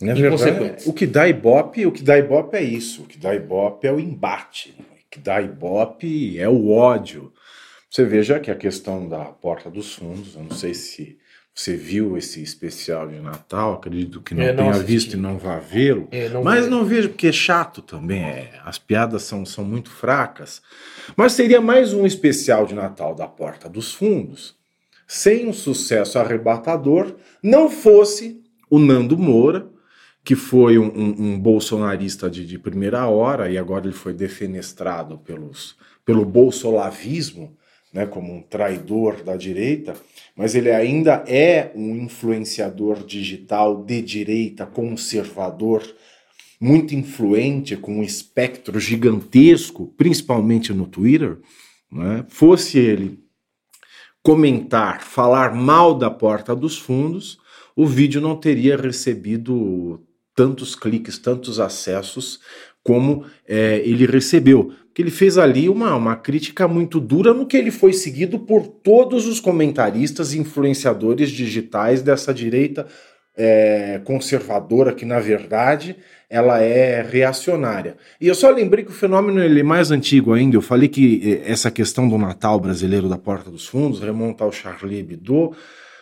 Na 0.00 0.14
verdade, 0.14 0.82
o 0.86 0.92
que 0.94 1.06
dá 1.06 1.28
ibope, 1.28 1.84
o 1.84 1.92
que 1.92 2.02
dá 2.02 2.18
ibope 2.18 2.56
é 2.56 2.62
isso. 2.62 3.02
O 3.02 3.06
que 3.06 3.18
dá 3.18 3.34
ibope 3.34 3.86
é 3.86 3.92
o 3.92 4.00
embate. 4.00 4.74
O 4.78 5.10
que 5.10 5.20
dá 5.20 5.42
ibope 5.42 6.38
é 6.38 6.48
o 6.48 6.70
ódio 6.70 7.30
você 7.92 8.06
veja 8.06 8.40
que 8.40 8.50
a 8.50 8.54
questão 8.54 9.06
da 9.06 9.22
porta 9.26 9.70
dos 9.70 9.94
fundos, 9.94 10.34
eu 10.34 10.42
não 10.42 10.52
sei 10.52 10.72
se 10.72 11.18
você 11.54 11.76
viu 11.76 12.16
esse 12.16 12.42
especial 12.42 13.06
de 13.06 13.20
Natal, 13.20 13.74
acredito 13.74 14.22
que 14.22 14.34
não, 14.34 14.56
tenha 14.56 14.72
visto 14.78 15.12
e 15.12 15.16
não 15.18 15.36
vá 15.36 15.58
vê-lo. 15.58 16.08
Mas 16.42 16.66
não 16.68 16.86
vejo 16.86 17.10
porque 17.10 17.26
é 17.26 17.32
chato 17.32 17.82
também. 17.82 18.22
É, 18.24 18.58
as 18.64 18.78
piadas 18.78 19.24
são, 19.24 19.44
são 19.44 19.62
muito 19.62 19.90
fracas. 19.90 20.62
Mas 21.14 21.34
seria 21.34 21.60
mais 21.60 21.92
um 21.92 22.06
especial 22.06 22.64
de 22.64 22.74
Natal 22.74 23.14
da 23.14 23.28
Porta 23.28 23.68
dos 23.68 23.92
Fundos, 23.92 24.56
sem 25.06 25.46
um 25.46 25.52
sucesso 25.52 26.18
arrebatador, 26.18 27.14
não 27.42 27.68
fosse 27.68 28.42
o 28.70 28.78
Nando 28.78 29.18
Moura, 29.18 29.68
que 30.24 30.34
foi 30.34 30.78
um, 30.78 30.86
um, 30.86 31.14
um 31.18 31.38
bolsonarista 31.38 32.30
de, 32.30 32.46
de, 32.46 32.58
primeira 32.58 33.06
hora 33.06 33.50
e 33.50 33.58
agora 33.58 33.84
ele 33.84 33.94
foi 33.94 34.14
defenestrado 34.14 35.18
pelos, 35.18 35.76
pelo 36.06 36.24
bolsolavismo, 36.24 37.54
né, 37.92 38.06
como 38.06 38.32
um 38.32 38.40
traidor 38.40 39.22
da 39.22 39.36
direita, 39.36 39.94
mas 40.34 40.54
ele 40.54 40.70
ainda 40.70 41.24
é 41.26 41.70
um 41.74 41.96
influenciador 41.96 43.04
digital 43.04 43.84
de 43.84 44.00
direita, 44.00 44.64
conservador, 44.64 45.82
muito 46.58 46.94
influente, 46.94 47.76
com 47.76 47.98
um 47.98 48.02
espectro 48.02 48.78
gigantesco, 48.80 49.92
principalmente 49.96 50.72
no 50.72 50.86
Twitter. 50.86 51.38
Né? 51.90 52.24
Fosse 52.28 52.78
ele 52.78 53.18
comentar, 54.22 55.02
falar 55.02 55.54
mal 55.54 55.94
da 55.94 56.08
porta 56.08 56.54
dos 56.54 56.78
fundos, 56.78 57.38
o 57.74 57.84
vídeo 57.84 58.20
não 58.20 58.36
teria 58.36 58.76
recebido 58.76 60.00
tantos 60.34 60.74
cliques, 60.74 61.18
tantos 61.18 61.58
acessos 61.58 62.40
como 62.82 63.24
é, 63.46 63.78
ele 63.78 64.06
recebeu. 64.06 64.72
Porque 64.92 65.00
ele 65.00 65.10
fez 65.10 65.38
ali 65.38 65.70
uma, 65.70 65.96
uma 65.96 66.14
crítica 66.14 66.68
muito 66.68 67.00
dura 67.00 67.32
no 67.32 67.46
que 67.46 67.56
ele 67.56 67.70
foi 67.70 67.94
seguido 67.94 68.38
por 68.38 68.66
todos 68.66 69.26
os 69.26 69.40
comentaristas 69.40 70.34
e 70.34 70.38
influenciadores 70.38 71.30
digitais 71.30 72.02
dessa 72.02 72.32
direita 72.32 72.86
é, 73.34 74.02
conservadora, 74.04 74.92
que 74.92 75.06
na 75.06 75.18
verdade 75.18 75.96
ela 76.28 76.60
é 76.60 77.00
reacionária. 77.00 77.96
E 78.20 78.28
eu 78.28 78.34
só 78.34 78.50
lembrei 78.50 78.84
que 78.84 78.90
o 78.90 78.94
fenômeno 78.94 79.42
ele 79.42 79.60
é 79.60 79.62
mais 79.62 79.90
antigo 79.90 80.34
ainda. 80.34 80.58
Eu 80.58 80.62
falei 80.62 80.90
que 80.90 81.40
é, 81.42 81.50
essa 81.50 81.70
questão 81.70 82.06
do 82.06 82.18
Natal 82.18 82.60
brasileiro 82.60 83.08
da 83.08 83.16
Porta 83.16 83.50
dos 83.50 83.66
Fundos 83.66 83.98
remonta 83.98 84.44
ao 84.44 84.52
Charlie 84.52 84.98
Hebdo, 84.98 85.56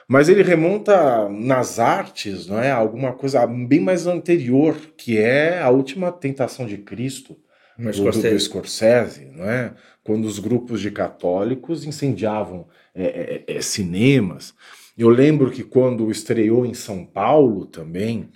mas 0.08 0.28
ele 0.28 0.42
remonta 0.42 1.28
nas 1.28 1.78
artes, 1.78 2.48
não 2.48 2.60
é? 2.60 2.72
Alguma 2.72 3.12
coisa 3.12 3.46
bem 3.46 3.78
mais 3.78 4.08
anterior, 4.08 4.74
que 4.96 5.16
é 5.16 5.60
a 5.62 5.70
última 5.70 6.10
tentação 6.10 6.66
de 6.66 6.78
Cristo 6.78 7.36
do 7.78 7.92
Scorsese. 7.92 8.34
do 8.34 8.40
Scorsese, 8.40 9.24
não 9.26 9.44
é? 9.44 9.74
Quando 10.02 10.24
os 10.24 10.38
grupos 10.38 10.80
de 10.80 10.90
católicos 10.90 11.84
incendiavam 11.84 12.66
é, 12.94 13.44
é, 13.46 13.56
é, 13.56 13.62
cinemas. 13.62 14.54
Eu 14.96 15.08
lembro 15.08 15.50
que 15.50 15.62
quando 15.62 16.10
estreou 16.10 16.66
em 16.66 16.74
São 16.74 17.04
Paulo 17.04 17.66
também, 17.66 18.28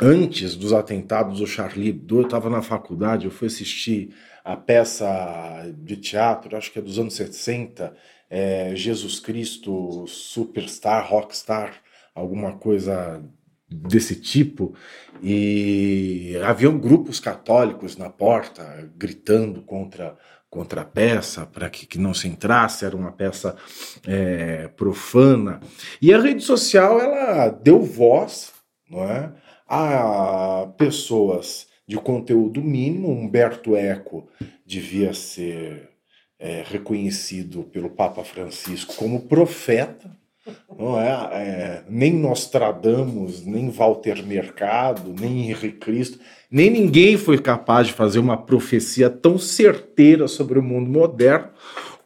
antes 0.00 0.54
dos 0.54 0.72
atentados 0.72 1.38
do 1.38 1.46
Charlie 1.46 1.88
Hebdo, 1.88 2.20
eu 2.20 2.24
estava 2.24 2.50
na 2.50 2.62
faculdade, 2.62 3.24
eu 3.24 3.30
fui 3.30 3.46
assistir 3.46 4.14
a 4.44 4.56
peça 4.56 5.72
de 5.78 5.96
teatro, 5.96 6.56
acho 6.56 6.70
que 6.72 6.78
é 6.78 6.82
dos 6.82 6.98
anos 6.98 7.14
60, 7.14 7.96
é, 8.28 8.74
Jesus 8.74 9.20
Cristo 9.20 10.06
Superstar, 10.06 11.08
Rockstar, 11.08 11.80
alguma 12.14 12.58
coisa 12.58 13.22
desse 13.72 14.16
tipo, 14.16 14.74
e 15.22 16.36
haviam 16.44 16.78
grupos 16.78 17.20
católicos 17.20 17.96
na 17.96 18.10
porta 18.10 18.90
gritando 18.96 19.62
contra 19.62 20.16
contra 20.50 20.82
a 20.82 20.84
peça 20.84 21.46
para 21.46 21.70
que, 21.70 21.86
que 21.86 21.98
não 21.98 22.12
se 22.12 22.28
entrasse, 22.28 22.84
era 22.84 22.94
uma 22.94 23.10
peça 23.10 23.56
é, 24.06 24.68
profana. 24.68 25.60
E 26.00 26.12
a 26.12 26.20
rede 26.20 26.42
social 26.42 27.00
ela 27.00 27.48
deu 27.48 27.80
voz 27.80 28.52
não 28.92 29.02
é, 29.02 29.32
a 29.66 30.70
pessoas 30.76 31.66
de 31.88 31.96
conteúdo 31.96 32.60
mínimo. 32.60 33.10
Humberto 33.10 33.74
Eco 33.74 34.28
devia 34.66 35.14
ser 35.14 35.88
é, 36.38 36.62
reconhecido 36.66 37.64
pelo 37.64 37.88
Papa 37.88 38.22
Francisco 38.22 38.94
como 38.96 39.26
profeta, 39.26 40.14
não 40.76 41.00
é? 41.00 41.10
é? 41.32 41.82
nem 41.88 42.12
Nostradamus, 42.12 43.44
nem 43.44 43.70
Walter 43.70 44.24
Mercado, 44.24 45.14
nem 45.18 45.50
Henrique 45.50 45.78
Cristo, 45.78 46.18
nem 46.50 46.70
ninguém 46.70 47.16
foi 47.16 47.38
capaz 47.38 47.88
de 47.88 47.92
fazer 47.92 48.18
uma 48.18 48.36
profecia 48.36 49.08
tão 49.08 49.38
certeira 49.38 50.26
sobre 50.26 50.58
o 50.58 50.62
mundo 50.62 50.90
moderno 50.90 51.48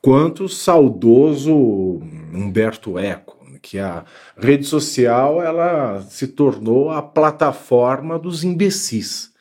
quanto 0.01 0.45
o 0.45 0.49
saudoso 0.49 2.01
Humberto 2.33 2.99
Eco, 2.99 3.37
que 3.61 3.79
a 3.79 4.05
rede 4.37 4.65
social 4.65 5.43
ela 5.43 6.01
se 6.03 6.29
tornou 6.29 6.91
a 6.91 7.03
plataforma 7.03 8.19
dos 8.19 8.45
imbecis. 8.45 9.35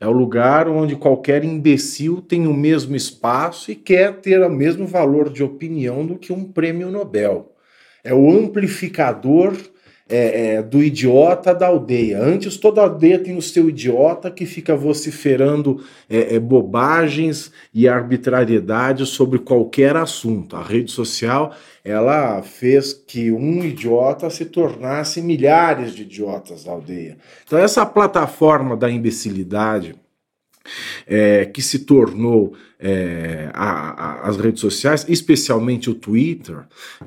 É 0.00 0.06
o 0.06 0.12
lugar 0.12 0.68
onde 0.68 0.96
qualquer 0.96 1.44
imbecil 1.44 2.22
tem 2.22 2.46
o 2.46 2.54
mesmo 2.54 2.96
espaço 2.96 3.70
e 3.70 3.76
quer 3.76 4.20
ter 4.20 4.40
o 4.40 4.50
mesmo 4.50 4.86
valor 4.86 5.28
de 5.28 5.42
opinião 5.42 6.06
do 6.06 6.16
que 6.16 6.32
um 6.32 6.44
prêmio 6.44 6.90
Nobel. 6.90 7.52
É 8.08 8.14
o 8.14 8.30
amplificador 8.30 9.54
é, 10.08 10.54
é, 10.54 10.62
do 10.62 10.82
idiota 10.82 11.54
da 11.54 11.66
aldeia. 11.66 12.22
Antes, 12.22 12.56
toda 12.56 12.80
aldeia 12.80 13.18
tem 13.18 13.36
o 13.36 13.42
seu 13.42 13.68
idiota 13.68 14.30
que 14.30 14.46
fica 14.46 14.74
vociferando 14.74 15.84
é, 16.08 16.36
é 16.36 16.38
bobagens 16.40 17.52
e 17.74 17.86
arbitrariedades 17.86 19.10
sobre 19.10 19.38
qualquer 19.38 19.94
assunto. 19.94 20.56
A 20.56 20.62
rede 20.62 20.90
social 20.90 21.54
ela 21.84 22.42
fez 22.42 22.94
que 22.94 23.30
um 23.30 23.62
idiota 23.62 24.30
se 24.30 24.46
tornasse 24.46 25.20
milhares 25.20 25.94
de 25.94 26.02
idiotas 26.02 26.64
da 26.64 26.72
aldeia. 26.72 27.18
Então, 27.44 27.58
essa 27.58 27.84
plataforma 27.84 28.74
da 28.74 28.90
imbecilidade. 28.90 29.94
É, 31.06 31.46
que 31.46 31.62
se 31.62 31.80
tornou 31.80 32.54
é, 32.78 33.50
a, 33.54 34.24
a, 34.24 34.28
as 34.28 34.36
redes 34.36 34.60
sociais, 34.60 35.06
especialmente 35.08 35.90
o 35.90 35.94
Twitter, 35.94 36.58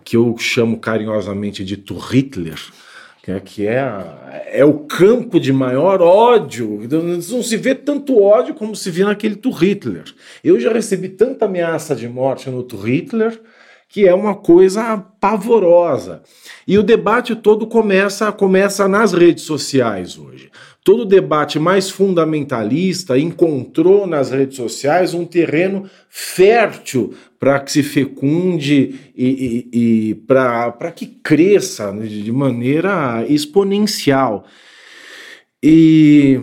que 0.04 0.18
eu 0.18 0.36
chamo 0.38 0.80
carinhosamente 0.80 1.64
de 1.64 1.76
Hitler, 1.76 2.60
que 3.24 3.32
é, 3.32 3.40
que 3.40 3.68
é, 3.68 4.50
é 4.52 4.66
o 4.66 4.80
campo 4.80 5.40
de 5.40 5.54
maior 5.54 6.02
ódio. 6.02 6.80
Não 6.90 7.44
se 7.44 7.56
vê 7.56 7.76
tanto 7.76 8.20
ódio 8.20 8.56
como 8.56 8.76
se 8.76 8.90
vê 8.90 9.04
naquele 9.04 9.40
Hitler. 9.52 10.06
Eu 10.44 10.60
já 10.60 10.74
recebi 10.74 11.10
tanta 11.10 11.46
ameaça 11.46 11.96
de 11.96 12.08
morte 12.08 12.50
no 12.50 12.66
Hitler 12.66 13.40
que 13.92 14.08
é 14.08 14.14
uma 14.14 14.34
coisa 14.34 14.98
pavorosa. 15.20 16.24
E 16.66 16.78
o 16.78 16.84
debate 16.84 17.36
todo 17.36 17.68
começa, 17.68 18.32
começa 18.32 18.88
nas 18.88 19.12
redes 19.12 19.44
sociais 19.44 20.18
hoje. 20.18 20.50
Todo 20.84 21.06
debate 21.06 21.60
mais 21.60 21.92
fundamentalista 21.92 23.18
encontrou 23.18 24.08
nas 24.08 24.32
redes 24.32 24.58
sociais 24.58 25.14
um 25.14 25.26
terreno 25.26 25.88
fértil 26.10 27.14
para 27.40 27.60
que 27.60 27.72
se 27.72 27.84
fecunde 27.84 29.12
e, 29.16 29.70
e, 29.72 30.10
e 30.10 30.16
para 30.16 30.92
que 30.92 31.06
cresça 31.06 31.92
de 31.94 32.32
maneira 32.32 33.24
exponencial. 33.30 34.46
E 35.62 36.42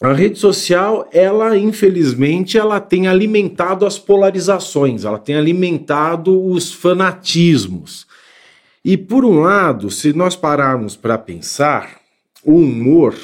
a 0.00 0.12
rede 0.12 0.38
social, 0.38 1.08
ela 1.12 1.58
infelizmente, 1.58 2.56
ela 2.56 2.78
tem 2.78 3.08
alimentado 3.08 3.84
as 3.84 3.98
polarizações, 3.98 5.04
ela 5.04 5.18
tem 5.18 5.34
alimentado 5.34 6.40
os 6.40 6.72
fanatismos. 6.72 8.06
E 8.84 8.96
por 8.96 9.24
um 9.24 9.40
lado, 9.40 9.90
se 9.90 10.12
nós 10.12 10.36
pararmos 10.36 10.94
para 10.94 11.18
pensar, 11.18 12.03
o 12.44 12.56
humor, 12.56 13.14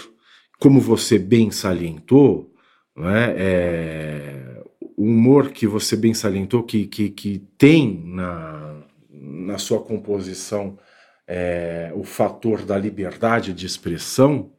como 0.58 0.80
você 0.80 1.18
bem 1.18 1.50
salientou, 1.50 2.52
né, 2.96 3.34
é, 3.36 4.62
o 4.96 5.04
humor 5.04 5.50
que 5.50 5.66
você 5.66 5.96
bem 5.96 6.12
salientou, 6.12 6.62
que, 6.62 6.86
que, 6.86 7.10
que 7.10 7.38
tem 7.56 8.02
na, 8.04 8.82
na 9.10 9.58
sua 9.58 9.80
composição 9.80 10.78
é, 11.26 11.92
o 11.94 12.04
fator 12.04 12.62
da 12.62 12.76
liberdade 12.76 13.52
de 13.52 13.66
expressão, 13.66 14.52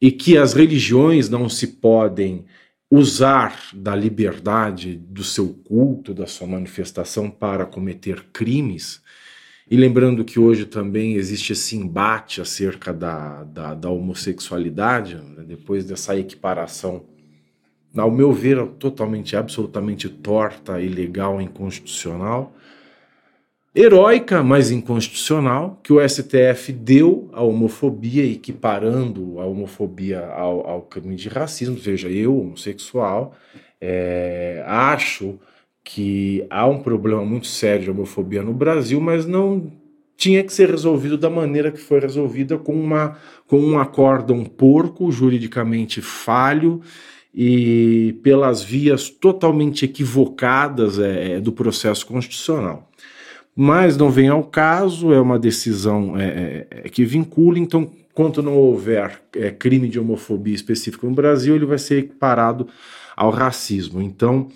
e 0.00 0.10
que 0.10 0.38
as 0.38 0.54
religiões 0.54 1.28
não 1.28 1.48
se 1.48 1.66
podem 1.66 2.46
usar 2.90 3.70
da 3.72 3.94
liberdade 3.94 4.96
do 4.96 5.22
seu 5.22 5.48
culto, 5.48 6.12
da 6.12 6.26
sua 6.26 6.46
manifestação 6.46 7.30
para 7.30 7.66
cometer 7.66 8.24
crimes. 8.32 9.00
E 9.70 9.76
lembrando 9.76 10.24
que 10.24 10.40
hoje 10.40 10.66
também 10.66 11.14
existe 11.14 11.52
esse 11.52 11.76
embate 11.76 12.40
acerca 12.40 12.92
da, 12.92 13.44
da, 13.44 13.74
da 13.74 13.88
homossexualidade, 13.88 15.14
né, 15.14 15.44
depois 15.46 15.84
dessa 15.84 16.18
equiparação, 16.18 17.04
ao 17.96 18.10
meu 18.10 18.32
ver, 18.32 18.66
totalmente, 18.78 19.36
absolutamente 19.36 20.08
torta, 20.08 20.80
ilegal, 20.80 21.40
inconstitucional 21.40 22.52
heróica, 23.74 24.42
mas 24.42 24.70
inconstitucional, 24.70 25.78
que 25.82 25.92
o 25.92 26.08
STF 26.08 26.72
deu 26.72 27.30
à 27.32 27.42
homofobia, 27.42 28.24
equiparando 28.24 29.40
a 29.40 29.46
homofobia 29.46 30.26
ao, 30.26 30.66
ao 30.66 30.82
crime 30.82 31.14
de 31.14 31.28
racismo. 31.28 31.76
Veja, 31.76 32.08
eu, 32.08 32.38
homossexual, 32.38 33.34
é, 33.80 34.62
acho 34.66 35.38
que 35.84 36.46
há 36.50 36.66
um 36.66 36.82
problema 36.82 37.24
muito 37.24 37.46
sério 37.46 37.84
de 37.84 37.90
homofobia 37.90 38.42
no 38.42 38.52
Brasil, 38.52 39.00
mas 39.00 39.26
não 39.26 39.72
tinha 40.20 40.44
que 40.44 40.52
ser 40.52 40.68
resolvido 40.68 41.16
da 41.16 41.30
maneira 41.30 41.72
que 41.72 41.80
foi 41.80 41.98
resolvida, 41.98 42.58
com, 42.58 42.74
uma, 42.74 43.16
com 43.46 43.58
um 43.58 43.78
acórdão 43.78 44.44
porco, 44.44 45.10
juridicamente 45.10 46.02
falho, 46.02 46.82
e 47.34 48.18
pelas 48.22 48.62
vias 48.62 49.08
totalmente 49.08 49.84
equivocadas 49.84 50.98
é, 50.98 51.32
é, 51.32 51.40
do 51.40 51.52
processo 51.52 52.06
constitucional. 52.06 52.90
Mas 53.56 53.96
não 53.96 54.10
vem 54.10 54.28
ao 54.28 54.44
caso, 54.44 55.12
é 55.12 55.20
uma 55.20 55.38
decisão 55.38 56.18
é, 56.18 56.24
é, 56.24 56.66
é 56.84 56.88
que 56.88 57.04
vincula, 57.04 57.58
então, 57.58 57.90
quanto 58.12 58.42
não 58.42 58.56
houver 58.56 59.22
é, 59.34 59.50
crime 59.50 59.88
de 59.88 59.98
homofobia 59.98 60.54
específico 60.54 61.06
no 61.06 61.14
Brasil, 61.14 61.54
ele 61.54 61.64
vai 61.64 61.78
ser 61.78 61.98
equiparado 61.98 62.68
ao 63.16 63.30
racismo. 63.30 64.02
Então, 64.02 64.48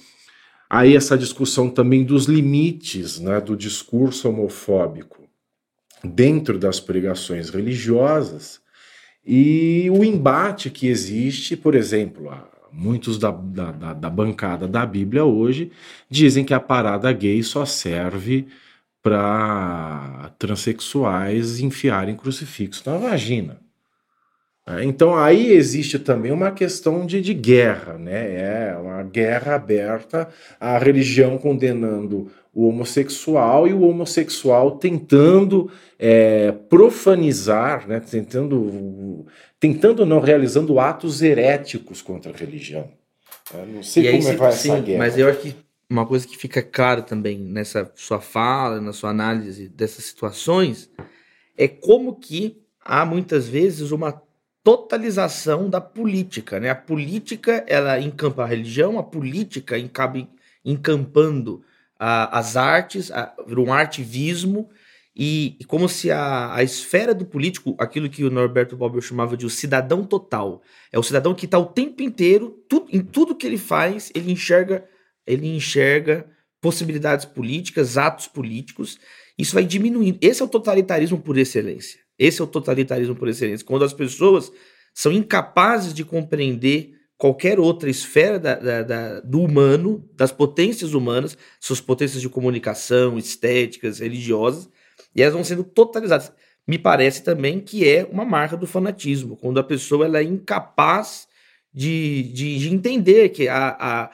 aí 0.69 0.97
essa 0.97 1.17
discussão 1.17 1.69
também 1.71 2.05
dos 2.05 2.27
limites 2.27 3.21
né, 3.21 3.41
do 3.41 3.57
discurso 3.57 4.29
homofóbico 4.29 5.29
dentro 6.03 6.59
das 6.59 6.81
pregações 6.81 7.51
religiosas 7.51 8.61
e 9.27 9.89
o 9.91 10.05
embate 10.05 10.69
que 10.69 10.87
existe, 10.87 11.57
por 11.57 11.75
exemplo, 11.75 12.31
muitos 12.71 13.19
da, 13.19 13.31
da, 13.31 13.95
da, 13.95 14.11
bancada 14.11 14.69
da 14.69 14.85
Bíblia 14.85 15.25
hoje 15.25 15.73
dizem 16.11 16.45
que 16.45 16.53
a 16.53 16.61
parada 16.61 17.11
gay 17.13 17.43
só 17.43 17.65
serve 17.65 18.47
para 19.03 20.35
transexuais 20.39 21.61
enfiarem 21.61 22.17
crucifixo 22.17 22.83
na 22.87 22.99
vagina. 22.99 23.64
É, 24.67 24.83
então 24.83 25.15
aí 25.15 25.53
existe 25.53 25.99
também 25.99 26.33
uma 26.33 26.51
questão 26.51 27.05
de, 27.05 27.21
de 27.21 27.35
guerra, 27.35 27.99
né? 27.99 28.71
É 28.71 28.77
uma 28.77 29.03
guerra 29.03 29.55
aberta, 29.55 30.29
a 30.59 30.79
religião 30.79 31.37
condenando 31.37 32.31
o 32.55 32.69
homossexual 32.69 33.67
e 33.67 33.73
o 33.73 33.83
homossexual 33.83 34.79
tentando 34.79 35.71
é, 35.99 36.53
profanizar, 36.53 37.87
né? 37.89 37.99
tentando, 38.01 39.27
tentando 39.59 40.07
não 40.07 40.21
realizando 40.21 40.79
atos 40.79 41.21
heréticos 41.21 42.01
contra 42.01 42.33
a 42.33 42.37
religião. 42.37 42.89
Eu 43.53 43.67
não 43.67 43.83
sei 43.83 44.09
e 44.09 44.13
como 44.13 44.29
aí, 44.29 44.37
vai 44.37 44.53
sim, 44.53 44.71
essa 44.71 44.81
guerra. 44.81 44.99
Mas 44.99 45.19
eu 45.19 45.29
acho 45.29 45.41
que 45.41 45.57
uma 45.91 46.07
coisa 46.07 46.27
que 46.27 46.39
fica 46.39 46.63
claro 46.63 47.03
também 47.03 47.39
nessa 47.39 47.91
sua 47.97 48.21
fala, 48.21 48.81
na 48.81 48.93
sua 48.93 49.11
análise 49.11 49.69
dessas 49.69 50.05
situações, 50.05 50.89
é 51.59 51.67
como 51.67 52.15
que 52.15 52.63
há 52.81 53.05
muitas 53.05 53.49
vezes 53.49 53.91
uma 53.91 54.13
totalização 54.65 55.69
da 55.69 55.81
política, 55.81 56.59
né? 56.59 56.71
A 56.71 56.75
política, 56.75 57.63
ela 57.69 58.01
encampa 58.01 58.43
a 58.43 58.47
religião, 58.47 58.99
a 58.99 59.03
política 59.03 59.77
acaba 59.77 60.27
encampando 60.65 61.63
as 61.99 62.57
artes, 62.57 63.11
a, 63.13 63.35
um 63.57 63.73
artivismo, 63.73 64.71
e, 65.15 65.57
e, 65.61 65.65
como 65.65 65.89
se 65.89 66.11
a, 66.11 66.55
a 66.55 66.63
esfera 66.63 67.15
do 67.15 67.25
político, 67.25 67.77
aquilo 67.79 68.11
que 68.11 68.25
o 68.25 68.31
Norberto 68.31 68.77
Bobbio 68.77 69.01
chamava 69.01 69.37
de 69.37 69.47
o 69.47 69.51
cidadão 69.51 70.05
total, 70.05 70.61
é 70.91 70.99
o 70.99 71.03
cidadão 71.03 71.35
que 71.35 71.45
está 71.45 71.59
o 71.59 71.67
tempo 71.67 72.03
inteiro, 72.03 72.59
em 72.91 73.01
tudo 73.01 73.37
que 73.37 73.47
ele 73.47 73.59
faz, 73.59 74.11
ele 74.15 74.33
enxerga, 74.33 74.85
ele 75.27 75.55
enxerga 75.55 76.27
possibilidades 76.61 77.27
políticas, 77.27 77.97
atos 77.97 78.27
políticos, 78.27 78.99
isso 79.39 79.55
vai 79.55 79.65
diminuindo. 79.65 80.19
Esse 80.21 80.43
é 80.43 80.45
o 80.45 80.49
totalitarismo 80.49 81.21
por 81.21 81.37
excelência. 81.37 82.04
Esse 82.19 82.41
é 82.41 82.45
o 82.45 82.49
totalitarismo 82.49 83.15
por 83.15 83.29
excelência. 83.29 83.67
Quando 83.67 83.85
as 83.85 83.93
pessoas 83.93 84.53
são 84.93 85.11
incapazes 85.11 85.93
de 85.93 86.05
compreender 86.05 86.95
qualquer 87.17 87.59
outra 87.59 87.91
esfera 87.91 88.39
da, 88.39 88.55
da, 88.55 88.83
da, 88.83 89.21
do 89.21 89.41
humano, 89.41 90.09
das 90.15 90.33
potências 90.33 90.95
humanas, 90.95 91.37
suas 91.61 91.81
potências 91.81 92.21
de 92.21 92.29
comunicação, 92.29 93.19
estéticas, 93.19 93.99
religiosas, 93.99 94.69
e 95.15 95.23
elas 95.23 95.35
vão 95.35 95.45
sendo 95.45 95.65
totalizadas. 95.65 96.33
Me 96.67 96.79
parece 96.79 97.23
também 97.23 97.61
que 97.61 97.89
é 97.89 98.09
uma 98.11 98.25
marca 98.25 98.57
do 98.57 98.67
fanatismo, 98.67 99.37
quando 99.37 99.59
a 99.59 99.65
pessoa 99.65 100.07
ela 100.07 100.19
é 100.19 100.23
incapaz 100.23 101.29
de, 101.73 102.25
de, 102.25 102.59
de 102.59 102.75
entender 102.75 103.31
que 103.31 103.49
a, 103.49 103.77
a, 103.79 104.11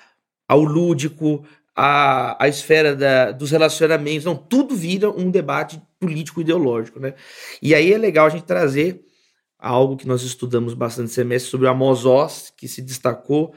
ao 0.49 0.62
lúdico, 0.62 1.45
a, 1.83 2.37
a 2.45 2.47
esfera 2.47 2.95
da, 2.95 3.33
dos 3.33 3.51
relacionamentos, 3.51 4.27
não, 4.27 4.37
tudo 4.37 4.77
vira 4.77 5.11
um 5.11 5.31
debate 5.31 5.81
político-ideológico, 5.99 7.01
né? 7.01 7.15
E 7.63 7.75
aí 7.75 7.91
é 7.91 7.97
legal 7.97 8.27
a 8.27 8.29
gente 8.29 8.45
trazer 8.45 9.03
algo 9.59 9.97
que 9.97 10.07
nós 10.07 10.23
estudamos 10.23 10.75
bastante 10.75 11.11
semestre 11.11 11.51
sobre 11.51 11.66
o 11.66 11.71
Amos 11.71 12.05
Oz, 12.05 12.53
que 12.55 12.69
se 12.69 12.83
destacou, 12.83 13.55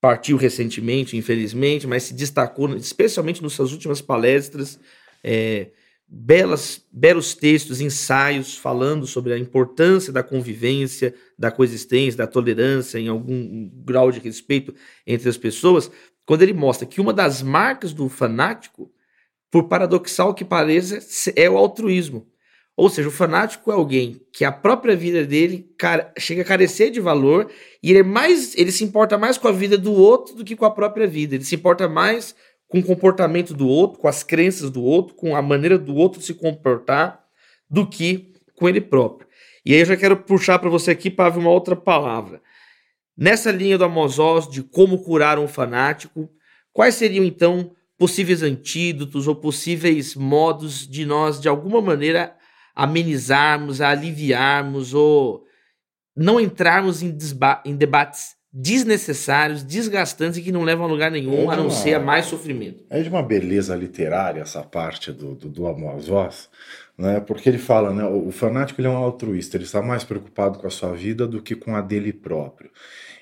partiu 0.00 0.36
recentemente, 0.36 1.16
infelizmente, 1.16 1.84
mas 1.84 2.04
se 2.04 2.14
destacou 2.14 2.76
especialmente 2.76 3.42
nas 3.42 3.54
suas 3.54 3.72
últimas 3.72 4.00
palestras, 4.00 4.78
é, 5.24 5.72
belas, 6.06 6.86
belos 6.92 7.34
textos, 7.34 7.80
ensaios 7.80 8.56
falando 8.56 9.04
sobre 9.04 9.32
a 9.32 9.38
importância 9.38 10.12
da 10.12 10.22
convivência, 10.22 11.12
da 11.36 11.50
coexistência, 11.50 12.18
da 12.18 12.26
tolerância, 12.28 13.00
em 13.00 13.08
algum 13.08 13.68
grau 13.84 14.12
de 14.12 14.20
respeito 14.20 14.72
entre 15.04 15.28
as 15.28 15.36
pessoas, 15.36 15.90
quando 16.28 16.42
ele 16.42 16.52
mostra 16.52 16.86
que 16.86 17.00
uma 17.00 17.14
das 17.14 17.40
marcas 17.40 17.94
do 17.94 18.06
fanático, 18.06 18.92
por 19.50 19.64
paradoxal 19.64 20.34
que 20.34 20.44
pareça, 20.44 21.32
é 21.34 21.48
o 21.48 21.56
altruísmo. 21.56 22.26
Ou 22.76 22.90
seja, 22.90 23.08
o 23.08 23.10
fanático 23.10 23.72
é 23.72 23.74
alguém 23.74 24.20
que 24.30 24.44
a 24.44 24.52
própria 24.52 24.94
vida 24.94 25.24
dele 25.24 25.74
chega 26.18 26.42
a 26.42 26.44
carecer 26.44 26.90
de 26.90 27.00
valor 27.00 27.50
e 27.82 27.88
ele 27.88 28.00
é 28.00 28.02
mais, 28.02 28.54
ele 28.58 28.70
se 28.70 28.84
importa 28.84 29.16
mais 29.16 29.38
com 29.38 29.48
a 29.48 29.52
vida 29.52 29.78
do 29.78 29.94
outro 29.94 30.34
do 30.34 30.44
que 30.44 30.54
com 30.54 30.66
a 30.66 30.70
própria 30.70 31.06
vida. 31.06 31.34
Ele 31.34 31.44
se 31.44 31.54
importa 31.54 31.88
mais 31.88 32.34
com 32.68 32.80
o 32.80 32.84
comportamento 32.84 33.54
do 33.54 33.66
outro, 33.66 33.98
com 33.98 34.06
as 34.06 34.22
crenças 34.22 34.68
do 34.68 34.82
outro, 34.82 35.14
com 35.14 35.34
a 35.34 35.40
maneira 35.40 35.78
do 35.78 35.94
outro 35.94 36.20
se 36.20 36.34
comportar, 36.34 37.24
do 37.70 37.86
que 37.88 38.34
com 38.54 38.68
ele 38.68 38.82
próprio. 38.82 39.26
E 39.64 39.72
aí 39.72 39.80
eu 39.80 39.86
já 39.86 39.96
quero 39.96 40.14
puxar 40.14 40.58
para 40.58 40.68
você 40.68 40.90
aqui 40.90 41.10
para 41.10 41.38
uma 41.38 41.48
outra 41.48 41.74
palavra. 41.74 42.42
Nessa 43.18 43.50
linha 43.50 43.76
do 43.76 43.82
Amosós 43.82 44.48
de 44.48 44.62
como 44.62 45.02
curar 45.02 45.40
um 45.40 45.48
fanático, 45.48 46.30
quais 46.72 46.94
seriam 46.94 47.24
então 47.24 47.72
possíveis 47.98 48.44
antídotos 48.44 49.26
ou 49.26 49.34
possíveis 49.34 50.14
modos 50.14 50.86
de 50.86 51.04
nós, 51.04 51.40
de 51.40 51.48
alguma 51.48 51.80
maneira, 51.82 52.36
amenizarmos, 52.76 53.80
aliviarmos 53.80 54.94
ou 54.94 55.42
não 56.16 56.38
entrarmos 56.38 57.02
em, 57.02 57.16
em 57.64 57.74
debates 57.74 58.36
desnecessários, 58.52 59.64
desgastantes 59.64 60.38
e 60.38 60.42
que 60.42 60.52
não 60.52 60.62
levam 60.62 60.86
a 60.86 60.88
lugar 60.88 61.10
nenhum, 61.10 61.50
é 61.50 61.54
a 61.54 61.56
não 61.56 61.64
uma, 61.64 61.70
ser 61.70 61.94
a 61.94 62.00
mais 62.00 62.26
sofrimento. 62.26 62.84
É 62.88 63.02
de 63.02 63.08
uma 63.08 63.22
beleza 63.22 63.74
literária 63.74 64.40
essa 64.40 64.62
parte 64.62 65.12
do, 65.12 65.34
do, 65.34 65.48
do 65.48 65.66
Amos 65.66 66.08
Oz, 66.08 66.48
né? 66.98 67.20
porque 67.20 67.48
ele 67.48 67.58
fala, 67.58 67.92
né, 67.92 68.04
o 68.04 68.30
fanático 68.32 68.80
ele 68.80 68.88
é 68.88 68.90
um 68.90 68.96
altruísta, 68.96 69.56
ele 69.56 69.64
está 69.64 69.80
mais 69.80 70.02
preocupado 70.02 70.58
com 70.58 70.66
a 70.66 70.70
sua 70.70 70.92
vida 70.92 71.26
do 71.26 71.40
que 71.40 71.54
com 71.54 71.76
a 71.76 71.80
dele 71.80 72.12
próprio. 72.12 72.70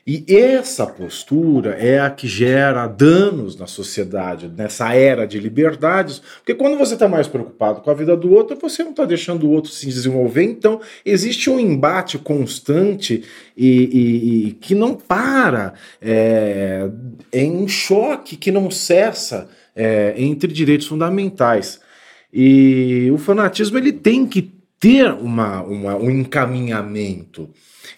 E 0.08 0.24
essa 0.32 0.86
postura 0.86 1.70
é 1.70 1.98
a 1.98 2.08
que 2.08 2.28
gera 2.28 2.86
danos 2.86 3.56
na 3.56 3.66
sociedade, 3.66 4.46
nessa 4.46 4.94
era 4.94 5.26
de 5.26 5.36
liberdades, 5.40 6.22
porque 6.36 6.54
quando 6.54 6.78
você 6.78 6.94
está 6.94 7.08
mais 7.08 7.26
preocupado 7.26 7.80
com 7.80 7.90
a 7.90 7.94
vida 7.94 8.16
do 8.16 8.32
outro, 8.32 8.56
você 8.56 8.84
não 8.84 8.92
está 8.92 9.04
deixando 9.04 9.48
o 9.48 9.50
outro 9.50 9.72
se 9.72 9.84
desenvolver, 9.86 10.44
então 10.44 10.80
existe 11.04 11.50
um 11.50 11.58
embate 11.58 12.18
constante 12.18 13.24
e, 13.56 13.66
e, 13.66 14.46
e 14.46 14.52
que 14.52 14.76
não 14.76 14.94
para, 14.94 15.74
é, 16.00 16.88
é 17.32 17.42
um 17.42 17.66
choque 17.66 18.36
que 18.36 18.52
não 18.52 18.70
cessa 18.70 19.48
é, 19.74 20.14
entre 20.16 20.52
direitos 20.52 20.86
fundamentais. 20.86 21.80
E 22.38 23.10
o 23.10 23.16
fanatismo 23.16 23.78
ele 23.78 23.94
tem 23.94 24.26
que 24.26 24.52
ter 24.78 25.10
uma, 25.10 25.62
uma 25.62 25.96
um 25.96 26.10
encaminhamento. 26.10 27.48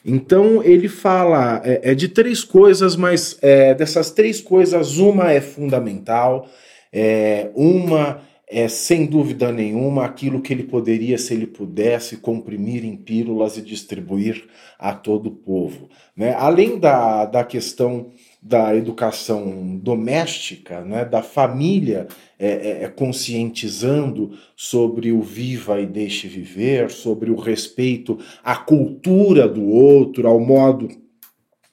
Então 0.04 0.62
ele 0.62 0.88
fala 0.88 1.60
é, 1.64 1.90
é 1.90 1.94
de 1.94 2.06
três 2.06 2.44
coisas, 2.44 2.94
mas 2.94 3.36
é, 3.42 3.74
dessas 3.74 4.12
três 4.12 4.40
coisas, 4.40 4.96
uma 4.98 5.32
é 5.32 5.40
fundamental, 5.40 6.48
é, 6.92 7.50
uma 7.52 8.22
é 8.46 8.68
sem 8.68 9.06
dúvida 9.06 9.50
nenhuma 9.50 10.04
aquilo 10.04 10.40
que 10.40 10.52
ele 10.52 10.62
poderia, 10.62 11.18
se 11.18 11.34
ele 11.34 11.48
pudesse, 11.48 12.18
comprimir 12.18 12.84
em 12.84 12.96
pílulas 12.96 13.56
e 13.56 13.60
distribuir 13.60 14.44
a 14.78 14.94
todo 14.94 15.30
o 15.30 15.34
povo. 15.34 15.88
Né? 16.16 16.32
Além 16.38 16.78
da, 16.78 17.26
da 17.26 17.42
questão 17.42 18.12
da 18.40 18.74
educação 18.74 19.76
doméstica, 19.76 20.80
né, 20.80 21.04
da 21.04 21.22
família 21.22 22.06
é, 22.38 22.48
é, 22.48 22.84
é, 22.84 22.88
conscientizando 22.88 24.30
sobre 24.54 25.10
o 25.10 25.20
viva 25.20 25.80
e 25.80 25.86
deixe 25.86 26.28
viver, 26.28 26.90
sobre 26.90 27.30
o 27.30 27.36
respeito 27.36 28.18
à 28.44 28.56
cultura 28.56 29.48
do 29.48 29.64
outro, 29.64 30.28
ao 30.28 30.38
modo 30.38 30.88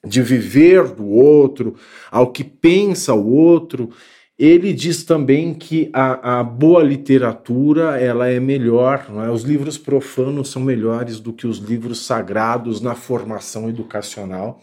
de 0.04 0.20
viver 0.22 0.88
do 0.88 1.08
outro, 1.08 1.74
ao 2.10 2.32
que 2.32 2.42
pensa 2.42 3.14
o 3.14 3.32
outro. 3.32 3.90
Ele 4.38 4.74
diz 4.74 5.02
também 5.02 5.54
que 5.54 5.88
a, 5.94 6.40
a, 6.40 6.44
boa 6.44 6.82
literatura 6.82 7.98
ela 7.98 8.28
é 8.28 8.38
melhor, 8.38 9.06
é? 9.24 9.30
os 9.30 9.42
livros 9.42 9.78
profanos 9.78 10.50
são 10.50 10.60
melhores 10.60 11.18
do 11.18 11.32
que 11.32 11.46
os 11.46 11.56
livros 11.56 12.04
sagrados 12.04 12.82
na 12.82 12.94
formação 12.94 13.66
educacional 13.66 14.60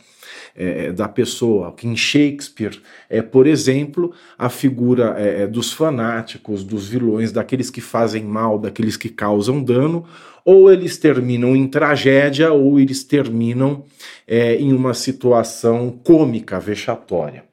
é, 0.55 0.91
da 0.91 1.07
pessoa. 1.07 1.75
Em 1.83 1.95
Shakespeare, 1.95 2.79
é, 3.09 3.23
por 3.23 3.47
exemplo, 3.47 4.13
a 4.37 4.47
figura 4.47 5.15
é, 5.17 5.41
é, 5.41 5.47
dos 5.47 5.73
fanáticos, 5.73 6.63
dos 6.63 6.87
vilões, 6.87 7.31
daqueles 7.31 7.71
que 7.71 7.81
fazem 7.81 8.23
mal, 8.23 8.59
daqueles 8.59 8.95
que 8.95 9.09
causam 9.09 9.63
dano, 9.63 10.05
ou 10.45 10.71
eles 10.71 10.97
terminam 10.97 11.55
em 11.55 11.67
tragédia, 11.67 12.51
ou 12.51 12.79
eles 12.79 13.03
terminam 13.03 13.85
é, 14.27 14.55
em 14.55 14.71
uma 14.71 14.93
situação 14.93 15.99
cômica, 16.03 16.59
vexatória. 16.59 17.43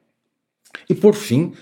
E 0.87 0.93
por 0.93 1.15
fim, 1.15 1.53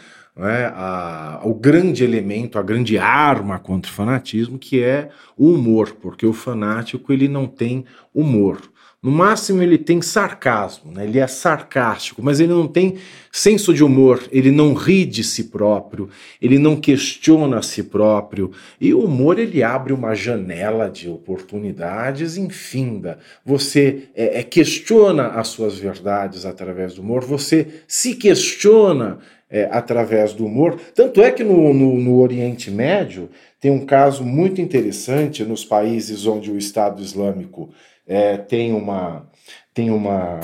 é, 0.45 0.71
a, 0.73 1.41
o 1.43 1.53
grande 1.53 2.03
elemento, 2.03 2.57
a 2.57 2.63
grande 2.63 2.97
arma 2.97 3.59
contra 3.59 3.91
o 3.91 3.93
fanatismo, 3.93 4.57
que 4.57 4.81
é 4.81 5.09
o 5.37 5.53
humor, 5.53 5.97
porque 6.01 6.25
o 6.25 6.33
fanático 6.33 7.11
ele 7.11 7.27
não 7.27 7.45
tem 7.45 7.85
humor. 8.13 8.61
No 9.01 9.11
máximo 9.11 9.63
ele 9.63 9.77
tem 9.77 10.01
sarcasmo, 10.01 10.91
né? 10.91 11.05
ele 11.05 11.19
é 11.19 11.27
sarcástico, 11.27 12.21
mas 12.21 12.41
ele 12.41 12.51
não 12.51 12.67
tem 12.67 12.97
senso 13.31 13.73
de 13.73 13.81
humor, 13.81 14.21
ele 14.29 14.51
não 14.51 14.73
ri 14.73 15.05
de 15.05 15.23
si 15.23 15.45
próprio, 15.45 16.09
ele 16.41 16.59
não 16.59 16.75
questiona 16.75 17.59
a 17.59 17.61
si 17.61 17.81
próprio. 17.81 18.51
E 18.79 18.93
o 18.93 19.05
humor 19.05 19.39
ele 19.39 19.63
abre 19.63 19.93
uma 19.93 20.13
janela 20.13 20.89
de 20.89 21.07
oportunidades 21.07 22.35
infinda. 22.35 23.19
Você 23.45 24.09
é, 24.13 24.39
é, 24.39 24.43
questiona 24.43 25.27
as 25.27 25.47
suas 25.47 25.79
verdades 25.79 26.45
através 26.45 26.95
do 26.95 27.01
humor, 27.01 27.23
você 27.23 27.83
se 27.87 28.15
questiona 28.15 29.19
é, 29.49 29.67
através 29.71 30.33
do 30.33 30.45
humor. 30.45 30.79
Tanto 30.93 31.21
é 31.21 31.31
que 31.31 31.43
no, 31.43 31.73
no, 31.73 31.97
no, 31.97 32.19
Oriente 32.19 32.69
Médio 32.69 33.29
tem 33.59 33.71
um 33.71 33.85
caso 33.85 34.23
muito 34.23 34.61
interessante 34.61 35.43
nos 35.43 35.65
países 35.65 36.25
onde 36.25 36.51
o 36.51 36.57
Estado 36.57 37.01
Islâmico 37.01 37.69
é, 38.05 38.37
tem, 38.37 38.73
uma, 38.73 39.27
tem 39.73 39.89
uma 39.89 40.39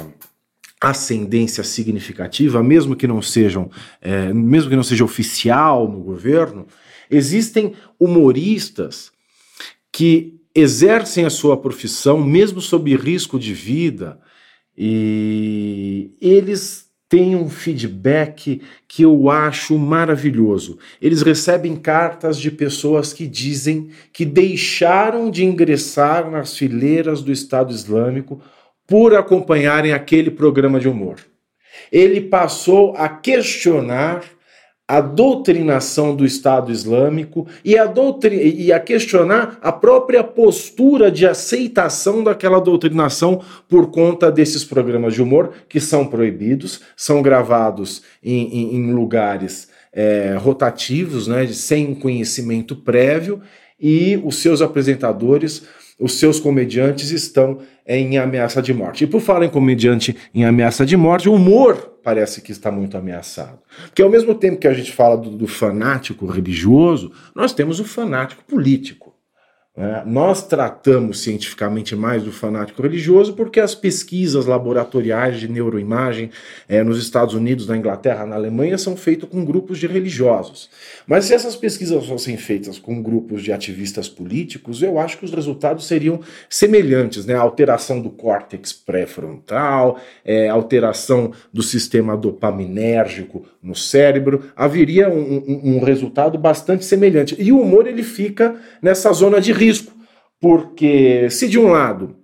ascendência 0.81 1.63
significativa, 1.63 2.63
mesmo 2.63 2.95
que 2.95 3.07
não 3.07 3.21
sejam, 3.21 3.69
é, 4.01 4.33
mesmo 4.33 4.69
que 4.69 4.75
não 4.75 4.83
seja 4.83 5.03
oficial 5.03 5.87
no 5.87 6.01
governo, 6.01 6.65
existem 7.09 7.73
humoristas 7.99 9.11
que 9.91 10.39
exercem 10.53 11.25
a 11.25 11.29
sua 11.29 11.57
profissão 11.57 12.19
mesmo 12.23 12.59
sob 12.59 12.95
risco 12.95 13.37
de 13.37 13.53
vida 13.53 14.19
e 14.77 16.11
eles 16.19 16.84
tem 17.07 17.35
um 17.35 17.49
feedback 17.49 18.61
que 18.87 19.03
eu 19.03 19.29
acho 19.29 19.77
maravilhoso. 19.77 20.77
Eles 21.01 21.21
recebem 21.21 21.75
cartas 21.75 22.39
de 22.39 22.49
pessoas 22.49 23.13
que 23.13 23.27
dizem 23.27 23.89
que 24.11 24.25
deixaram 24.25 25.29
de 25.29 25.45
ingressar 25.45 26.29
nas 26.29 26.57
fileiras 26.57 27.21
do 27.21 27.31
Estado 27.31 27.71
Islâmico 27.73 28.41
por 28.87 29.15
acompanharem 29.15 29.93
aquele 29.93 30.31
programa 30.31 30.79
de 30.79 30.87
humor. 30.87 31.17
Ele 31.91 32.21
passou 32.21 32.95
a 32.95 33.07
questionar 33.09 34.23
a 34.87 35.01
doutrinação 35.01 36.15
do 36.15 36.25
Estado 36.25 36.71
Islâmico 36.71 37.47
e 37.63 37.77
a, 37.77 37.91
e 38.31 38.71
a 38.71 38.79
questionar 38.79 39.57
a 39.61 39.71
própria 39.71 40.23
postura 40.23 41.11
de 41.11 41.25
aceitação 41.25 42.23
daquela 42.23 42.61
doutrinação 42.61 43.41
por 43.67 43.89
conta 43.89 44.31
desses 44.31 44.63
programas 44.63 45.15
de 45.15 45.23
humor 45.23 45.53
que 45.67 45.79
são 45.79 46.05
proibidos, 46.05 46.81
são 46.95 47.21
gravados 47.21 48.03
em, 48.23 48.47
em, 48.47 48.75
em 48.75 48.93
lugares 48.93 49.69
é, 49.91 50.35
rotativos, 50.37 51.27
né, 51.27 51.47
sem 51.47 51.95
conhecimento 51.95 52.75
prévio, 52.75 53.41
e 53.79 54.21
os 54.23 54.37
seus 54.37 54.61
apresentadores 54.61 55.63
os 55.99 56.19
seus 56.19 56.39
comediantes 56.39 57.11
estão 57.11 57.59
em 57.87 58.17
ameaça 58.17 58.61
de 58.61 58.73
morte. 58.73 59.05
E 59.05 59.07
por 59.07 59.21
falar 59.21 59.45
em 59.45 59.49
comediante 59.49 60.15
em 60.33 60.43
ameaça 60.43 60.85
de 60.85 60.97
morte, 60.97 61.29
o 61.29 61.33
humor 61.33 61.94
parece 62.05 62.39
que 62.39 62.51
está 62.51 62.69
muito 62.69 62.95
ameaçado. 62.95 63.57
Porque 63.85 64.03
ao 64.03 64.11
mesmo 64.11 64.35
tempo 64.35 64.59
que 64.59 64.67
a 64.67 64.73
gente 64.75 64.93
fala 64.93 65.17
do, 65.17 65.31
do 65.31 65.47
fanático 65.47 66.27
religioso, 66.27 67.11
nós 67.33 67.51
temos 67.51 67.79
o 67.79 67.83
fanático 67.83 68.43
político. 68.43 69.14
É, 69.77 70.03
nós 70.05 70.47
tratamos 70.47 71.19
cientificamente 71.19 71.97
mais 71.97 72.23
do 72.23 72.31
fanático 72.31 72.81
religioso 72.81 73.33
porque 73.33 73.59
as 73.59 73.75
pesquisas 73.75 74.45
laboratoriais 74.45 75.37
de 75.37 75.49
neuroimagem 75.49 76.29
é, 76.69 76.81
nos 76.81 76.97
Estados 76.97 77.35
Unidos, 77.35 77.67
na 77.67 77.75
Inglaterra, 77.75 78.25
na 78.25 78.37
Alemanha 78.37 78.77
são 78.77 78.95
feitas 78.95 79.27
com 79.27 79.43
grupos 79.43 79.77
de 79.77 79.85
religiosos. 79.85 80.69
Mas 81.05 81.25
se 81.25 81.33
essas 81.33 81.57
pesquisas 81.57 82.05
fossem 82.05 82.37
feitas 82.37 82.79
com 82.79 83.03
grupos 83.03 83.43
de 83.43 83.51
ativistas 83.51 84.07
políticos, 84.07 84.81
eu 84.81 84.97
acho 84.97 85.17
que 85.17 85.25
os 85.25 85.33
resultados 85.33 85.85
seriam 85.85 86.21
semelhantes, 86.49 87.25
né? 87.25 87.33
alteração 87.33 88.01
do 88.01 88.09
córtex 88.09 88.71
pré-frontal, 88.71 89.99
é, 90.23 90.47
alteração 90.47 91.33
do 91.51 91.61
sistema 91.61 92.15
dopaminérgico 92.15 93.45
no 93.61 93.75
cérebro, 93.75 94.45
haveria 94.55 95.09
um, 95.09 95.43
um, 95.45 95.75
um 95.75 95.83
resultado 95.83 96.37
bastante 96.37 96.85
semelhante. 96.85 97.35
E 97.37 97.51
o 97.51 97.59
humor 97.59 97.87
ele 97.87 98.03
fica 98.03 98.55
nessa 98.81 99.11
zona 99.11 99.41
de 99.41 99.51
risco 99.51 99.64
risco, 99.65 99.93
porque 100.39 101.29
se 101.29 101.47
de 101.47 101.57
um 101.57 101.71
lado 101.71 102.15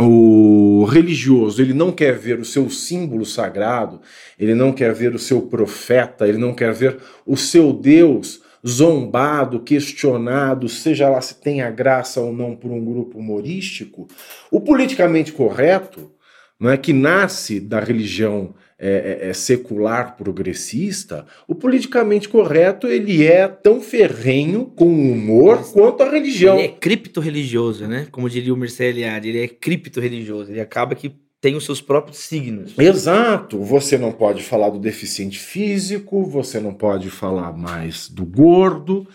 o 0.00 0.84
religioso 0.86 1.62
ele 1.62 1.72
não 1.72 1.92
quer 1.92 2.18
ver 2.18 2.40
o 2.40 2.44
seu 2.44 2.68
símbolo 2.68 3.24
sagrado, 3.24 4.00
ele 4.38 4.54
não 4.54 4.72
quer 4.72 4.92
ver 4.92 5.14
o 5.14 5.18
seu 5.18 5.42
profeta, 5.42 6.26
ele 6.26 6.38
não 6.38 6.52
quer 6.52 6.72
ver 6.72 6.98
o 7.24 7.36
seu 7.36 7.72
Deus 7.72 8.42
zombado, 8.66 9.60
questionado, 9.60 10.68
seja 10.68 11.08
lá 11.08 11.20
se 11.20 11.40
tem 11.40 11.60
a 11.60 11.70
graça 11.70 12.20
ou 12.20 12.32
não 12.32 12.56
por 12.56 12.70
um 12.70 12.84
grupo 12.84 13.18
humorístico, 13.18 14.08
o 14.50 14.60
politicamente 14.60 15.32
correto, 15.32 16.10
não 16.58 16.70
é 16.70 16.76
que 16.76 16.92
nasce 16.92 17.60
da 17.60 17.78
religião 17.78 18.54
é, 18.78 19.20
é, 19.22 19.28
é, 19.28 19.32
secular 19.32 20.16
progressista, 20.16 21.24
o 21.46 21.54
politicamente 21.54 22.28
correto 22.28 22.88
ele 22.88 23.24
é 23.24 23.46
tão 23.46 23.80
ferrenho 23.80 24.66
com 24.66 24.86
o 24.86 25.12
humor 25.12 25.58
Mas, 25.58 25.70
quanto 25.70 26.02
a 26.02 26.10
religião. 26.10 26.58
Ele 26.58 26.66
é 26.66 26.68
cripto-religioso, 26.68 27.86
né? 27.86 28.08
Como 28.10 28.28
diria 28.28 28.52
o 28.52 28.56
Mircea 28.56 28.88
Eliade, 28.88 29.28
ele 29.28 29.44
é 29.44 29.48
cripto-religioso. 29.48 30.50
Ele 30.50 30.60
acaba 30.60 30.94
que 30.94 31.14
tem 31.40 31.54
os 31.54 31.64
seus 31.64 31.80
próprios 31.80 32.18
signos. 32.18 32.72
Exato. 32.78 33.62
Você 33.62 33.98
não 33.98 34.10
pode 34.10 34.42
falar 34.42 34.70
do 34.70 34.78
deficiente 34.78 35.38
físico, 35.38 36.24
você 36.24 36.58
não 36.58 36.72
pode 36.72 37.10
falar 37.10 37.52
mais 37.52 38.08
do 38.08 38.24
gordo, 38.24 39.06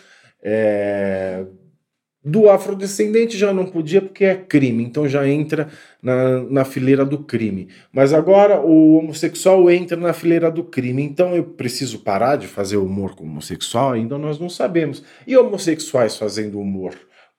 é, 0.41 1.43
do 2.23 2.49
afrodescendente 2.49 3.37
já 3.37 3.53
não 3.53 3.65
podia 3.65 4.01
porque 4.01 4.25
é 4.25 4.35
crime, 4.35 4.83
então 4.83 5.07
já 5.07 5.27
entra 5.27 5.69
na, 6.01 6.43
na 6.43 6.65
fileira 6.65 7.05
do 7.05 7.19
crime. 7.23 7.69
Mas 7.91 8.13
agora 8.13 8.59
o 8.59 8.97
homossexual 8.97 9.69
entra 9.71 9.95
na 9.95 10.11
fileira 10.13 10.51
do 10.51 10.63
crime, 10.63 11.01
então 11.01 11.35
eu 11.35 11.43
preciso 11.43 11.99
parar 11.99 12.35
de 12.35 12.47
fazer 12.47 12.77
humor 12.77 13.15
com 13.15 13.23
homossexual? 13.23 13.93
Ainda 13.93 14.17
nós 14.17 14.37
não 14.37 14.49
sabemos. 14.49 15.03
E 15.25 15.37
homossexuais 15.37 16.17
fazendo 16.17 16.59
humor 16.59 16.93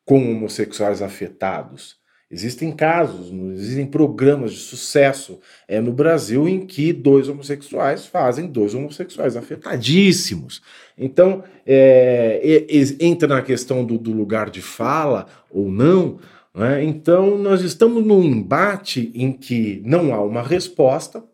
com 0.04 0.30
homossexuais 0.30 1.02
afetados? 1.02 1.99
Existem 2.30 2.70
casos, 2.70 3.32
existem 3.54 3.84
programas 3.84 4.52
de 4.52 4.58
sucesso 4.58 5.40
é, 5.66 5.80
no 5.80 5.92
Brasil 5.92 6.48
em 6.48 6.64
que 6.64 6.92
dois 6.92 7.28
homossexuais 7.28 8.06
fazem 8.06 8.46
dois 8.46 8.72
homossexuais 8.72 9.36
afetadíssimos. 9.36 10.62
Então, 10.96 11.42
é, 11.66 12.40
é, 12.40 13.04
entra 13.04 13.26
na 13.26 13.42
questão 13.42 13.84
do, 13.84 13.98
do, 13.98 14.12
lugar 14.12 14.48
de 14.48 14.62
fala 14.62 15.26
ou 15.50 15.68
não. 15.72 16.20
Né? 16.54 16.84
Então, 16.84 17.36
nós 17.36 17.62
estamos 17.62 18.06
num 18.06 18.22
embate 18.22 19.10
em 19.12 19.32
que 19.32 19.82
não 19.84 20.14
há 20.14 20.22
uma 20.22 20.42
resposta, 20.42 21.24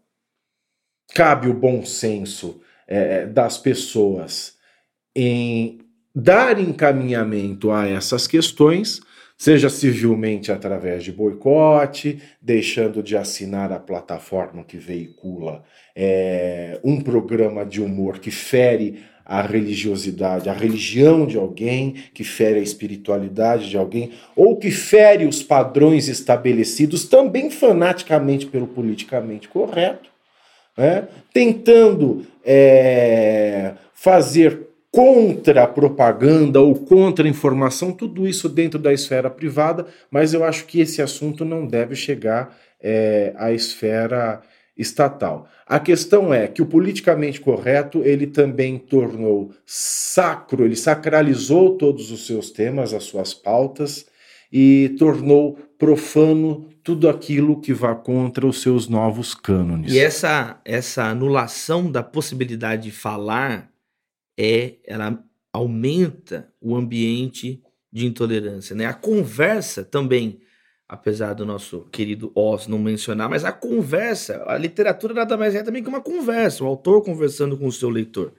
cabe 1.15 1.47
o 1.47 1.55
bom 1.55 1.85
senso 1.85 2.59
é, 2.89 3.27
das 3.27 3.59
pessoas 3.59 4.57
em 5.15 5.79
dar 6.15 6.59
encaminhamento 6.59 7.71
a 7.71 7.87
essas 7.87 8.27
questões 8.27 9.03
seja 9.37 9.69
civilmente 9.69 10.51
através 10.51 11.05
de 11.05 11.13
boicote, 11.13 12.23
deixando 12.41 13.03
de 13.03 13.17
assinar 13.17 13.71
a 13.73 13.79
plataforma 13.79 14.65
que 14.65 14.79
veicula 14.79 15.63
é, 15.95 16.81
um 16.83 17.01
programa 17.01 17.65
de 17.65 17.83
humor 17.83 18.19
que 18.19 18.31
fere 18.31 19.05
a 19.25 19.43
religiosidade, 19.43 20.49
a 20.49 20.53
religião 20.53 21.27
de 21.27 21.37
alguém, 21.37 21.97
que 22.15 22.23
fere 22.23 22.61
a 22.61 22.63
espiritualidade 22.63 23.69
de 23.69 23.77
alguém, 23.77 24.13
ou 24.37 24.57
que 24.57 24.71
fere 24.71 25.27
os 25.27 25.43
padrões 25.43 26.07
estabelecidos 26.07 27.07
também 27.07 27.51
fanaticamente 27.51 28.47
pelo 28.47 28.69
politicamente 28.69 29.49
correto, 29.49 30.09
né? 30.79 31.09
tentando 31.33 32.25
é, 32.45 33.73
fazer 33.93 34.66
contra 34.97 35.65
a 35.65 35.67
propaganda 35.67 36.59
ou 36.59 36.75
contra 36.75 37.27
a 37.27 37.29
informação, 37.29 37.93
tudo 37.93 38.27
isso 38.27 38.49
dentro 38.49 38.79
da 38.79 38.95
esfera 38.95 39.29
privada, 39.29 39.85
mas 40.11 40.33
eu 40.33 40.43
acho 40.43 40.65
que 40.65 40.81
esse 40.81 41.03
assunto 41.03 41.45
não 41.45 41.67
deve 41.67 41.95
chegar 41.95 42.57
é, 42.81 43.35
à 43.37 43.53
esfera 43.53 44.41
estatal. 44.75 45.47
A 45.67 45.79
questão 45.79 46.33
é 46.33 46.49
que 46.49 46.63
o 46.63 46.67
politicamente 46.67 47.43
correto 47.43 48.01
ele 48.05 48.27
também 48.27 48.79
tornou 48.79 49.51
sacro, 49.67 50.65
ele 50.65 50.77
sacralizou 50.77 51.77
todos 51.77 52.11
os 52.11 52.27
seus 52.27 52.51
temas, 52.51 52.95
as 52.95 53.05
suas 53.05 53.35
pautas 53.35 54.07
e 54.51 54.95
tornou 54.99 55.59
profano 55.79 56.71
tudo 56.83 57.07
aquilo 57.11 57.61
que 57.61 57.75
vá 57.75 57.95
contra 57.95 58.47
os 58.47 58.63
seus 58.63 58.89
novos 58.89 59.35
cânones. 59.35 59.93
E 59.93 59.99
essa 59.99 60.59
essa 60.65 61.05
anulação 61.05 61.91
da 61.91 62.03
possibilidade 62.03 62.85
de 62.85 62.91
falar 62.91 63.76
é 64.37 64.77
ela 64.85 65.23
aumenta 65.53 66.53
o 66.61 66.77
ambiente 66.77 67.63
de 67.93 68.07
intolerância, 68.07 68.77
né? 68.77 68.87
A 68.87 68.95
conversa 68.95 69.85
também 69.85 70.41
apesar 70.89 71.35
do 71.35 71.45
nosso 71.45 71.81
querido 71.91 72.31
Oz 72.35 72.67
não 72.67 72.79
mencionar, 72.79 73.29
mas 73.29 73.45
a 73.45 73.53
conversa, 73.53 74.45
a 74.47 74.57
literatura 74.57 75.13
nada 75.13 75.37
mais 75.37 75.55
é 75.55 75.63
também 75.63 75.83
que 75.83 75.89
uma 75.89 76.01
conversa, 76.01 76.63
o 76.63 76.67
autor 76.67 77.03
conversando 77.03 77.57
com 77.57 77.67
o 77.67 77.73
seu 77.73 77.89
leitor. 77.89 78.33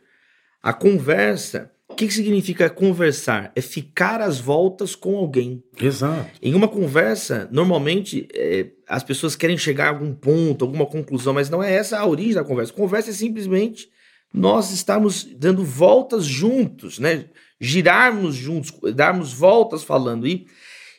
A 0.62 0.74
conversa, 0.74 1.72
o 1.90 1.96
que, 1.96 2.08
que 2.08 2.14
significa 2.14 2.70
conversar? 2.70 3.52
É 3.56 3.62
ficar 3.62 4.22
às 4.22 4.40
voltas 4.40 4.96
com 4.96 5.18
alguém. 5.18 5.64
Exato. 5.80 6.30
Em 6.42 6.54
uma 6.54 6.68
conversa, 6.68 7.48
normalmente 7.52 8.28
é, 8.34 8.68
as 8.88 9.04
pessoas 9.04 9.36
querem 9.36 9.58
chegar 9.58 9.88
a 9.88 9.90
algum 9.90 10.14
ponto, 10.14 10.64
alguma 10.64 10.86
conclusão, 10.86 11.34
mas 11.34 11.50
não 11.50 11.62
é 11.62 11.74
essa 11.74 12.00
a 12.00 12.06
origem 12.06 12.36
da 12.36 12.44
conversa. 12.44 12.74
Conversa 12.74 13.10
é 13.10 13.14
simplesmente 13.14 13.90
nós 14.34 14.72
estarmos 14.72 15.24
dando 15.24 15.64
voltas 15.64 16.26
juntos, 16.26 17.00
né? 17.00 17.26
Girarmos 17.60 18.36
juntos, 18.36 18.72
darmos 18.94 19.34
voltas 19.34 19.84
falando. 19.84 20.28
E 20.28 20.48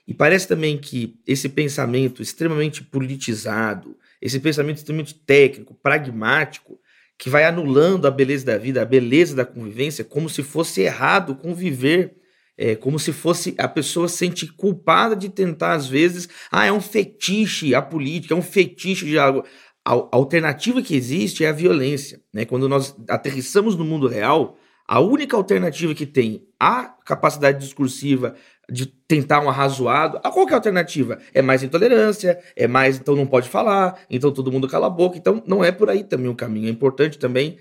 e 0.09 0.15
parece 0.15 0.49
também 0.49 0.79
que 0.79 1.21
esse 1.27 1.51
pensamento 1.51 2.23
extremamente 2.23 2.83
politizado, 2.83 3.95
esse 4.23 4.41
pensamento 4.41 4.79
extremamente 4.79 5.15
técnico, 5.15 5.75
pragmático, 5.75 6.81
que 7.19 7.29
vai 7.29 7.45
anulando 7.45 8.07
a 8.07 8.11
beleza 8.11 8.47
da 8.47 8.57
vida, 8.57 8.81
a 8.81 8.87
beleza 8.87 9.37
da 9.37 9.45
convivência, 9.45 10.03
como 10.03 10.31
se 10.31 10.43
fosse 10.43 10.81
errado 10.81 11.35
conviver, 11.35 12.15
é, 12.57 12.75
como 12.75 12.99
se 12.99 13.13
fosse 13.13 13.55
a 13.59 13.69
pessoa 13.69 14.09
se 14.09 14.31
culpada 14.57 15.15
de 15.15 15.29
tentar, 15.29 15.75
às 15.75 15.87
vezes, 15.87 16.27
ah, 16.51 16.65
é 16.65 16.73
um 16.73 16.81
fetiche 16.81 17.75
a 17.75 17.83
política, 17.83 18.33
é 18.33 18.37
um 18.37 18.43
fetiche 18.43 19.05
de 19.05 19.19
algo. 19.19 19.45
A, 19.89 20.09
alternativa 20.13 20.83
que 20.83 20.95
existe 20.95 21.47
é 21.47 21.49
a 21.49 21.53
violência. 21.53 22.21
Né? 22.31 22.45
Quando 22.45 22.69
nós 22.69 22.95
aterrissamos 23.09 23.75
no 23.75 23.85
mundo 23.85 24.07
real, 24.07 24.59
a 24.87 25.01
única 25.01 25.35
alternativa 25.35 25.95
que 25.95 26.05
tem 26.05 26.47
a 26.61 26.85
capacidade 27.07 27.59
discursiva 27.59 28.35
de 28.71 28.85
tentar 28.85 29.41
um 29.41 29.49
arrazoado, 29.49 30.19
a 30.23 30.31
qualquer 30.31 30.57
alternativa 30.57 31.19
é 31.33 31.41
mais 31.41 31.63
intolerância, 31.63 32.39
é 32.55 32.67
mais 32.67 32.99
então 32.99 33.17
não 33.17 33.27
pode 33.27 33.49
falar, 33.49 33.99
então 34.11 34.31
todo 34.31 34.53
mundo 34.53 34.69
cala 34.69 34.89
a 34.89 34.91
boca. 34.91 35.17
Então 35.17 35.43
não 35.47 35.65
é 35.65 35.73
por 35.73 35.89
aí 35.89 36.05
também 36.05 36.29
o 36.29 36.35
caminho. 36.35 36.69
É 36.69 36.71
importante 36.71 37.19
também 37.19 37.57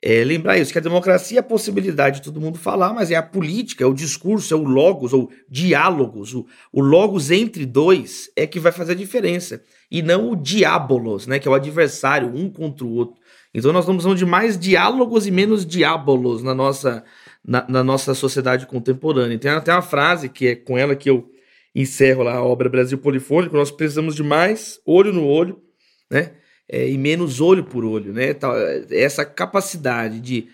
é, 0.00 0.24
lembrar 0.24 0.56
isso, 0.56 0.72
que 0.72 0.78
a 0.78 0.82
democracia 0.82 1.38
é 1.38 1.40
a 1.40 1.42
possibilidade 1.42 2.20
de 2.20 2.22
todo 2.22 2.40
mundo 2.40 2.58
falar, 2.58 2.94
mas 2.94 3.10
é 3.10 3.16
a 3.16 3.22
política, 3.22 3.84
é 3.84 3.86
o 3.86 3.92
discurso, 3.92 4.54
é 4.54 4.56
o 4.56 4.64
logos, 4.64 5.12
ou 5.12 5.30
diálogos. 5.46 6.34
O, 6.34 6.46
o 6.72 6.80
logos 6.80 7.30
entre 7.30 7.66
dois 7.66 8.30
é 8.34 8.46
que 8.46 8.60
vai 8.60 8.72
fazer 8.72 8.92
a 8.92 8.96
diferença. 8.96 9.62
E 9.90 10.02
não 10.02 10.30
o 10.30 10.36
diabolos, 10.36 11.26
né, 11.26 11.38
que 11.38 11.46
é 11.46 11.50
o 11.50 11.54
adversário, 11.54 12.28
um 12.34 12.50
contra 12.50 12.84
o 12.84 12.92
outro. 12.92 13.16
Então 13.54 13.72
nós 13.72 13.84
estamos 13.84 14.02
falando 14.02 14.18
de 14.18 14.26
mais 14.26 14.58
diálogos 14.58 15.26
e 15.26 15.30
menos 15.30 15.64
diabolos 15.64 16.42
na 16.42 16.54
nossa, 16.54 17.04
na, 17.44 17.64
na, 17.68 17.82
nossa 17.84 18.14
sociedade 18.14 18.66
contemporânea. 18.66 19.38
Tem 19.38 19.50
até 19.50 19.72
uma 19.72 19.82
frase 19.82 20.28
que 20.28 20.48
é 20.48 20.54
com 20.56 20.76
ela 20.76 20.94
que 20.94 21.08
eu 21.08 21.30
encerro 21.74 22.22
lá 22.22 22.34
a 22.34 22.42
obra 22.42 22.68
Brasil 22.68 22.98
Polifônico, 22.98 23.56
nós 23.56 23.70
precisamos 23.70 24.14
de 24.14 24.22
mais 24.22 24.80
olho 24.84 25.12
no 25.12 25.26
olho, 25.26 25.60
né? 26.10 26.32
É, 26.68 26.88
e 26.88 26.98
menos 26.98 27.40
olho 27.40 27.64
por 27.64 27.84
olho, 27.84 28.12
né? 28.12 28.34
Essa 28.90 29.24
capacidade 29.24 30.20
de 30.20 30.48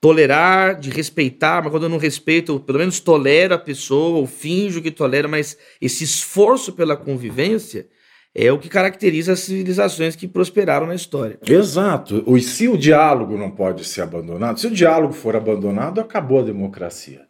tolerar, 0.00 0.78
de 0.78 0.90
respeitar, 0.90 1.62
mas 1.62 1.70
quando 1.72 1.84
eu 1.84 1.88
não 1.88 1.98
respeito, 1.98 2.52
eu 2.52 2.60
pelo 2.60 2.78
menos 2.78 3.00
tolero 3.00 3.54
a 3.54 3.58
pessoa, 3.58 4.18
ou 4.18 4.26
finjo 4.26 4.82
que 4.82 4.90
tolero, 4.90 5.28
mas 5.28 5.56
esse 5.80 6.04
esforço 6.04 6.72
pela 6.72 6.96
convivência 6.96 7.88
é 8.38 8.52
o 8.52 8.58
que 8.58 8.68
caracteriza 8.68 9.32
as 9.32 9.40
civilizações 9.40 10.14
que 10.14 10.28
prosperaram 10.28 10.86
na 10.86 10.94
história. 10.94 11.38
Exato. 11.48 12.22
E 12.36 12.40
se 12.42 12.68
o 12.68 12.76
diálogo 12.76 13.38
não 13.38 13.50
pode 13.50 13.82
ser 13.82 14.02
abandonado, 14.02 14.60
se 14.60 14.66
o 14.66 14.70
diálogo 14.70 15.14
for 15.14 15.34
abandonado, 15.34 16.02
acabou 16.02 16.40
a 16.40 16.44
democracia. 16.44 17.22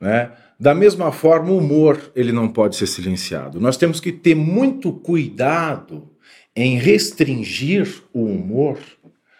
Né? 0.00 0.32
Da 0.58 0.74
mesma 0.74 1.12
forma, 1.12 1.50
o 1.50 1.58
humor 1.58 2.10
ele 2.16 2.32
não 2.32 2.48
pode 2.48 2.76
ser 2.76 2.86
silenciado. 2.86 3.60
Nós 3.60 3.76
temos 3.76 4.00
que 4.00 4.10
ter 4.10 4.34
muito 4.34 4.90
cuidado 4.90 6.10
em 6.56 6.78
restringir 6.78 8.02
o 8.10 8.24
humor, 8.24 8.78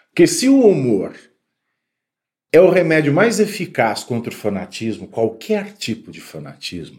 porque 0.08 0.26
se 0.26 0.46
o 0.46 0.60
humor 0.60 1.14
é 2.52 2.60
o 2.60 2.68
remédio 2.68 3.14
mais 3.14 3.40
eficaz 3.40 4.04
contra 4.04 4.30
o 4.30 4.37
fanatismo, 4.37 5.08
qualquer 5.08 5.72
tipo 5.72 6.12
de 6.12 6.20
fanatismo, 6.20 6.98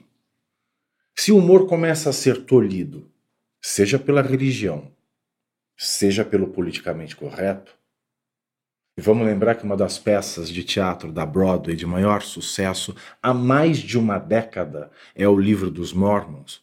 se 1.15 1.31
o 1.31 1.37
humor 1.37 1.67
começa 1.67 2.09
a 2.09 2.13
ser 2.13 2.43
tolhido, 2.43 3.07
seja 3.67 3.97
pela 3.97 4.21
religião, 4.21 4.91
seja 5.75 6.23
pelo 6.23 6.49
politicamente 6.49 7.15
correto. 7.15 7.75
E 8.95 9.01
vamos 9.01 9.25
lembrar 9.25 9.55
que 9.55 9.63
uma 9.63 9.75
das 9.75 9.97
peças 9.97 10.49
de 10.49 10.63
teatro 10.63 11.11
da 11.11 11.25
Broadway 11.25 11.75
de 11.75 11.83
maior 11.83 12.21
sucesso 12.21 12.95
há 13.23 13.33
mais 13.33 13.79
de 13.79 13.97
uma 13.97 14.19
década 14.19 14.91
é 15.15 15.27
o 15.27 15.35
Livro 15.35 15.71
dos 15.71 15.93
Mormons. 15.93 16.61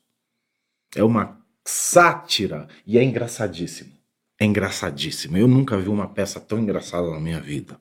É 0.94 1.02
uma 1.02 1.40
sátira 1.64 2.68
e 2.86 2.96
é 2.96 3.02
engraçadíssimo. 3.02 3.92
É 4.38 4.44
engraçadíssimo. 4.44 5.36
Eu 5.36 5.48
nunca 5.48 5.76
vi 5.76 5.88
uma 5.88 6.08
peça 6.08 6.38
tão 6.38 6.60
engraçada 6.60 7.10
na 7.10 7.18
minha 7.18 7.40
vida. 7.40 7.80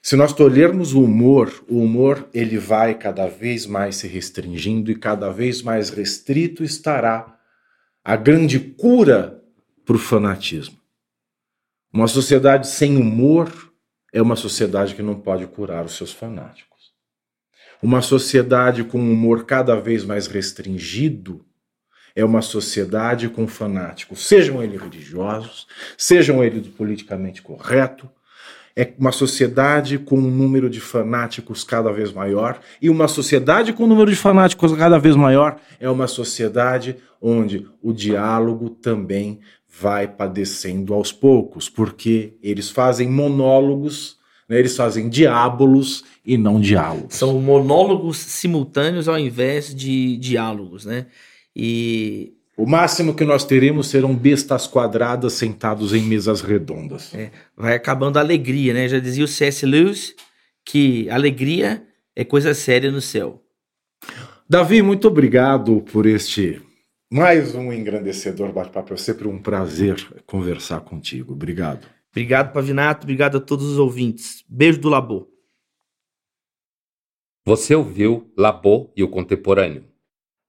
Se 0.00 0.16
nós 0.16 0.32
tolhermos 0.32 0.94
o 0.94 1.04
humor, 1.04 1.62
o 1.68 1.78
humor 1.78 2.26
ele 2.32 2.56
vai 2.56 2.94
cada 2.94 3.26
vez 3.26 3.66
mais 3.66 3.96
se 3.96 4.08
restringindo 4.08 4.90
e 4.90 4.96
cada 4.96 5.30
vez 5.30 5.60
mais 5.60 5.90
restrito 5.90 6.64
estará 6.64 7.38
a 8.04 8.16
grande 8.16 8.58
cura 8.58 9.42
para 9.84 9.96
o 9.96 9.98
fanatismo. 9.98 10.78
Uma 11.92 12.08
sociedade 12.08 12.66
sem 12.66 12.96
humor 12.96 13.72
é 14.12 14.20
uma 14.20 14.34
sociedade 14.34 14.94
que 14.94 15.02
não 15.02 15.20
pode 15.20 15.46
curar 15.46 15.84
os 15.84 15.96
seus 15.96 16.12
fanáticos. 16.12 16.92
Uma 17.82 18.02
sociedade 18.02 18.84
com 18.84 18.98
humor 18.98 19.44
cada 19.44 19.76
vez 19.76 20.04
mais 20.04 20.26
restringido 20.26 21.44
é 22.14 22.24
uma 22.24 22.42
sociedade 22.42 23.28
com 23.28 23.46
fanáticos, 23.46 24.26
sejam 24.26 24.62
eles 24.62 24.80
religiosos, 24.80 25.66
sejam 25.96 26.44
eles 26.44 26.66
politicamente 26.68 27.40
correto, 27.40 28.10
é 28.74 28.92
uma 28.98 29.12
sociedade 29.12 29.98
com 29.98 30.16
um 30.18 30.30
número 30.30 30.68
de 30.68 30.80
fanáticos 30.80 31.64
cada 31.64 31.92
vez 31.92 32.12
maior, 32.12 32.60
e 32.80 32.88
uma 32.88 33.08
sociedade 33.08 33.72
com 33.72 33.84
um 33.84 33.88
número 33.88 34.10
de 34.10 34.16
fanáticos 34.16 34.72
cada 34.74 34.98
vez 34.98 35.16
maior 35.16 35.56
é 35.78 35.88
uma 35.88 36.06
sociedade 36.06 36.96
onde 37.20 37.66
o 37.82 37.92
diálogo 37.92 38.70
também 38.70 39.40
vai 39.80 40.06
padecendo 40.06 40.92
aos 40.92 41.12
poucos, 41.12 41.68
porque 41.68 42.34
eles 42.42 42.68
fazem 42.68 43.08
monólogos, 43.08 44.18
né, 44.48 44.58
eles 44.58 44.76
fazem 44.76 45.08
diábolos 45.08 46.04
e 46.24 46.36
não 46.36 46.60
diálogos. 46.60 47.14
São 47.14 47.40
monólogos 47.40 48.18
simultâneos 48.18 49.08
ao 49.08 49.18
invés 49.18 49.74
de 49.74 50.16
diálogos, 50.18 50.84
né? 50.84 51.06
E 51.54 52.34
o 52.56 52.66
máximo 52.66 53.14
que 53.14 53.24
nós 53.24 53.44
teremos 53.44 53.88
serão 53.88 54.14
bestas 54.14 54.66
quadradas 54.66 55.32
sentados 55.32 55.94
em 55.94 56.02
mesas 56.02 56.42
redondas. 56.42 57.14
É, 57.14 57.30
vai 57.56 57.74
acabando 57.74 58.18
a 58.18 58.20
alegria, 58.20 58.74
né? 58.74 58.88
Já 58.88 58.98
dizia 58.98 59.24
o 59.24 59.28
C.S. 59.28 59.64
Lewis 59.64 60.14
que 60.64 61.08
alegria 61.08 61.86
é 62.14 62.24
coisa 62.24 62.54
séria 62.54 62.90
no 62.90 63.00
céu. 63.00 63.42
Davi, 64.48 64.82
muito 64.82 65.08
obrigado 65.08 65.80
por 65.92 66.04
este 66.06 66.60
mais 67.10 67.54
um 67.54 67.72
engrandecedor 67.72 68.52
bate-papo. 68.52 68.94
É 68.94 68.96
sempre 68.96 69.28
um 69.28 69.38
prazer 69.38 69.96
conversar 70.26 70.80
contigo. 70.80 71.32
Obrigado. 71.32 71.86
Obrigado, 72.10 72.52
Pavinato. 72.52 73.04
Obrigado 73.04 73.38
a 73.38 73.40
todos 73.40 73.66
os 73.66 73.78
ouvintes. 73.78 74.44
Beijo 74.48 74.80
do 74.80 74.88
Labô. 74.88 75.28
Você 77.46 77.74
ouviu 77.74 78.32
Labô 78.36 78.92
e 78.96 79.02
o 79.02 79.08
Contemporâneo 79.08 79.91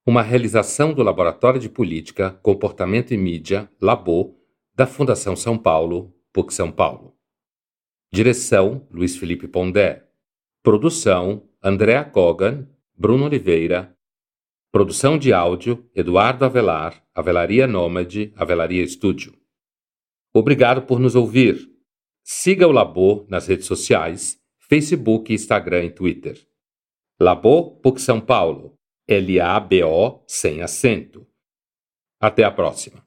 uma 0.06 0.20
realização 0.20 0.92
do 0.92 1.02
Laboratório 1.02 1.58
de 1.58 1.68
Política, 1.68 2.30
Comportamento 2.42 3.14
e 3.14 3.16
Mídia, 3.16 3.70
Labo, 3.80 4.38
da 4.74 4.86
Fundação 4.86 5.34
São 5.34 5.56
Paulo, 5.56 6.14
PUC 6.30 6.52
São 6.52 6.70
Paulo. 6.70 7.16
Direção: 8.12 8.86
Luiz 8.90 9.16
Felipe 9.16 9.48
Pondé. 9.48 10.06
Produção: 10.62 11.48
Andréa 11.62 12.04
Kogan, 12.04 12.68
Bruno 12.94 13.24
Oliveira. 13.24 13.96
Produção 14.70 15.16
de 15.16 15.32
áudio: 15.32 15.88
Eduardo 15.94 16.44
Avelar, 16.44 17.02
Avelaria 17.14 17.66
Nômade, 17.66 18.30
Avelaria 18.36 18.82
Estúdio. 18.82 19.34
Obrigado 20.34 20.82
por 20.82 21.00
nos 21.00 21.14
ouvir. 21.14 21.70
Siga 22.22 22.68
o 22.68 22.72
Labo 22.72 23.26
nas 23.28 23.46
redes 23.46 23.66
sociais, 23.66 24.38
Facebook, 24.58 25.32
Instagram 25.32 25.84
e 25.84 25.90
Twitter. 25.90 26.46
Labo 27.18 27.76
PUC 27.80 28.00
São 28.00 28.20
Paulo 28.20 28.73
L-A-B-O 29.08 30.24
sem 30.26 30.62
acento. 30.62 31.26
Até 32.20 32.44
a 32.44 32.50
próxima. 32.50 33.06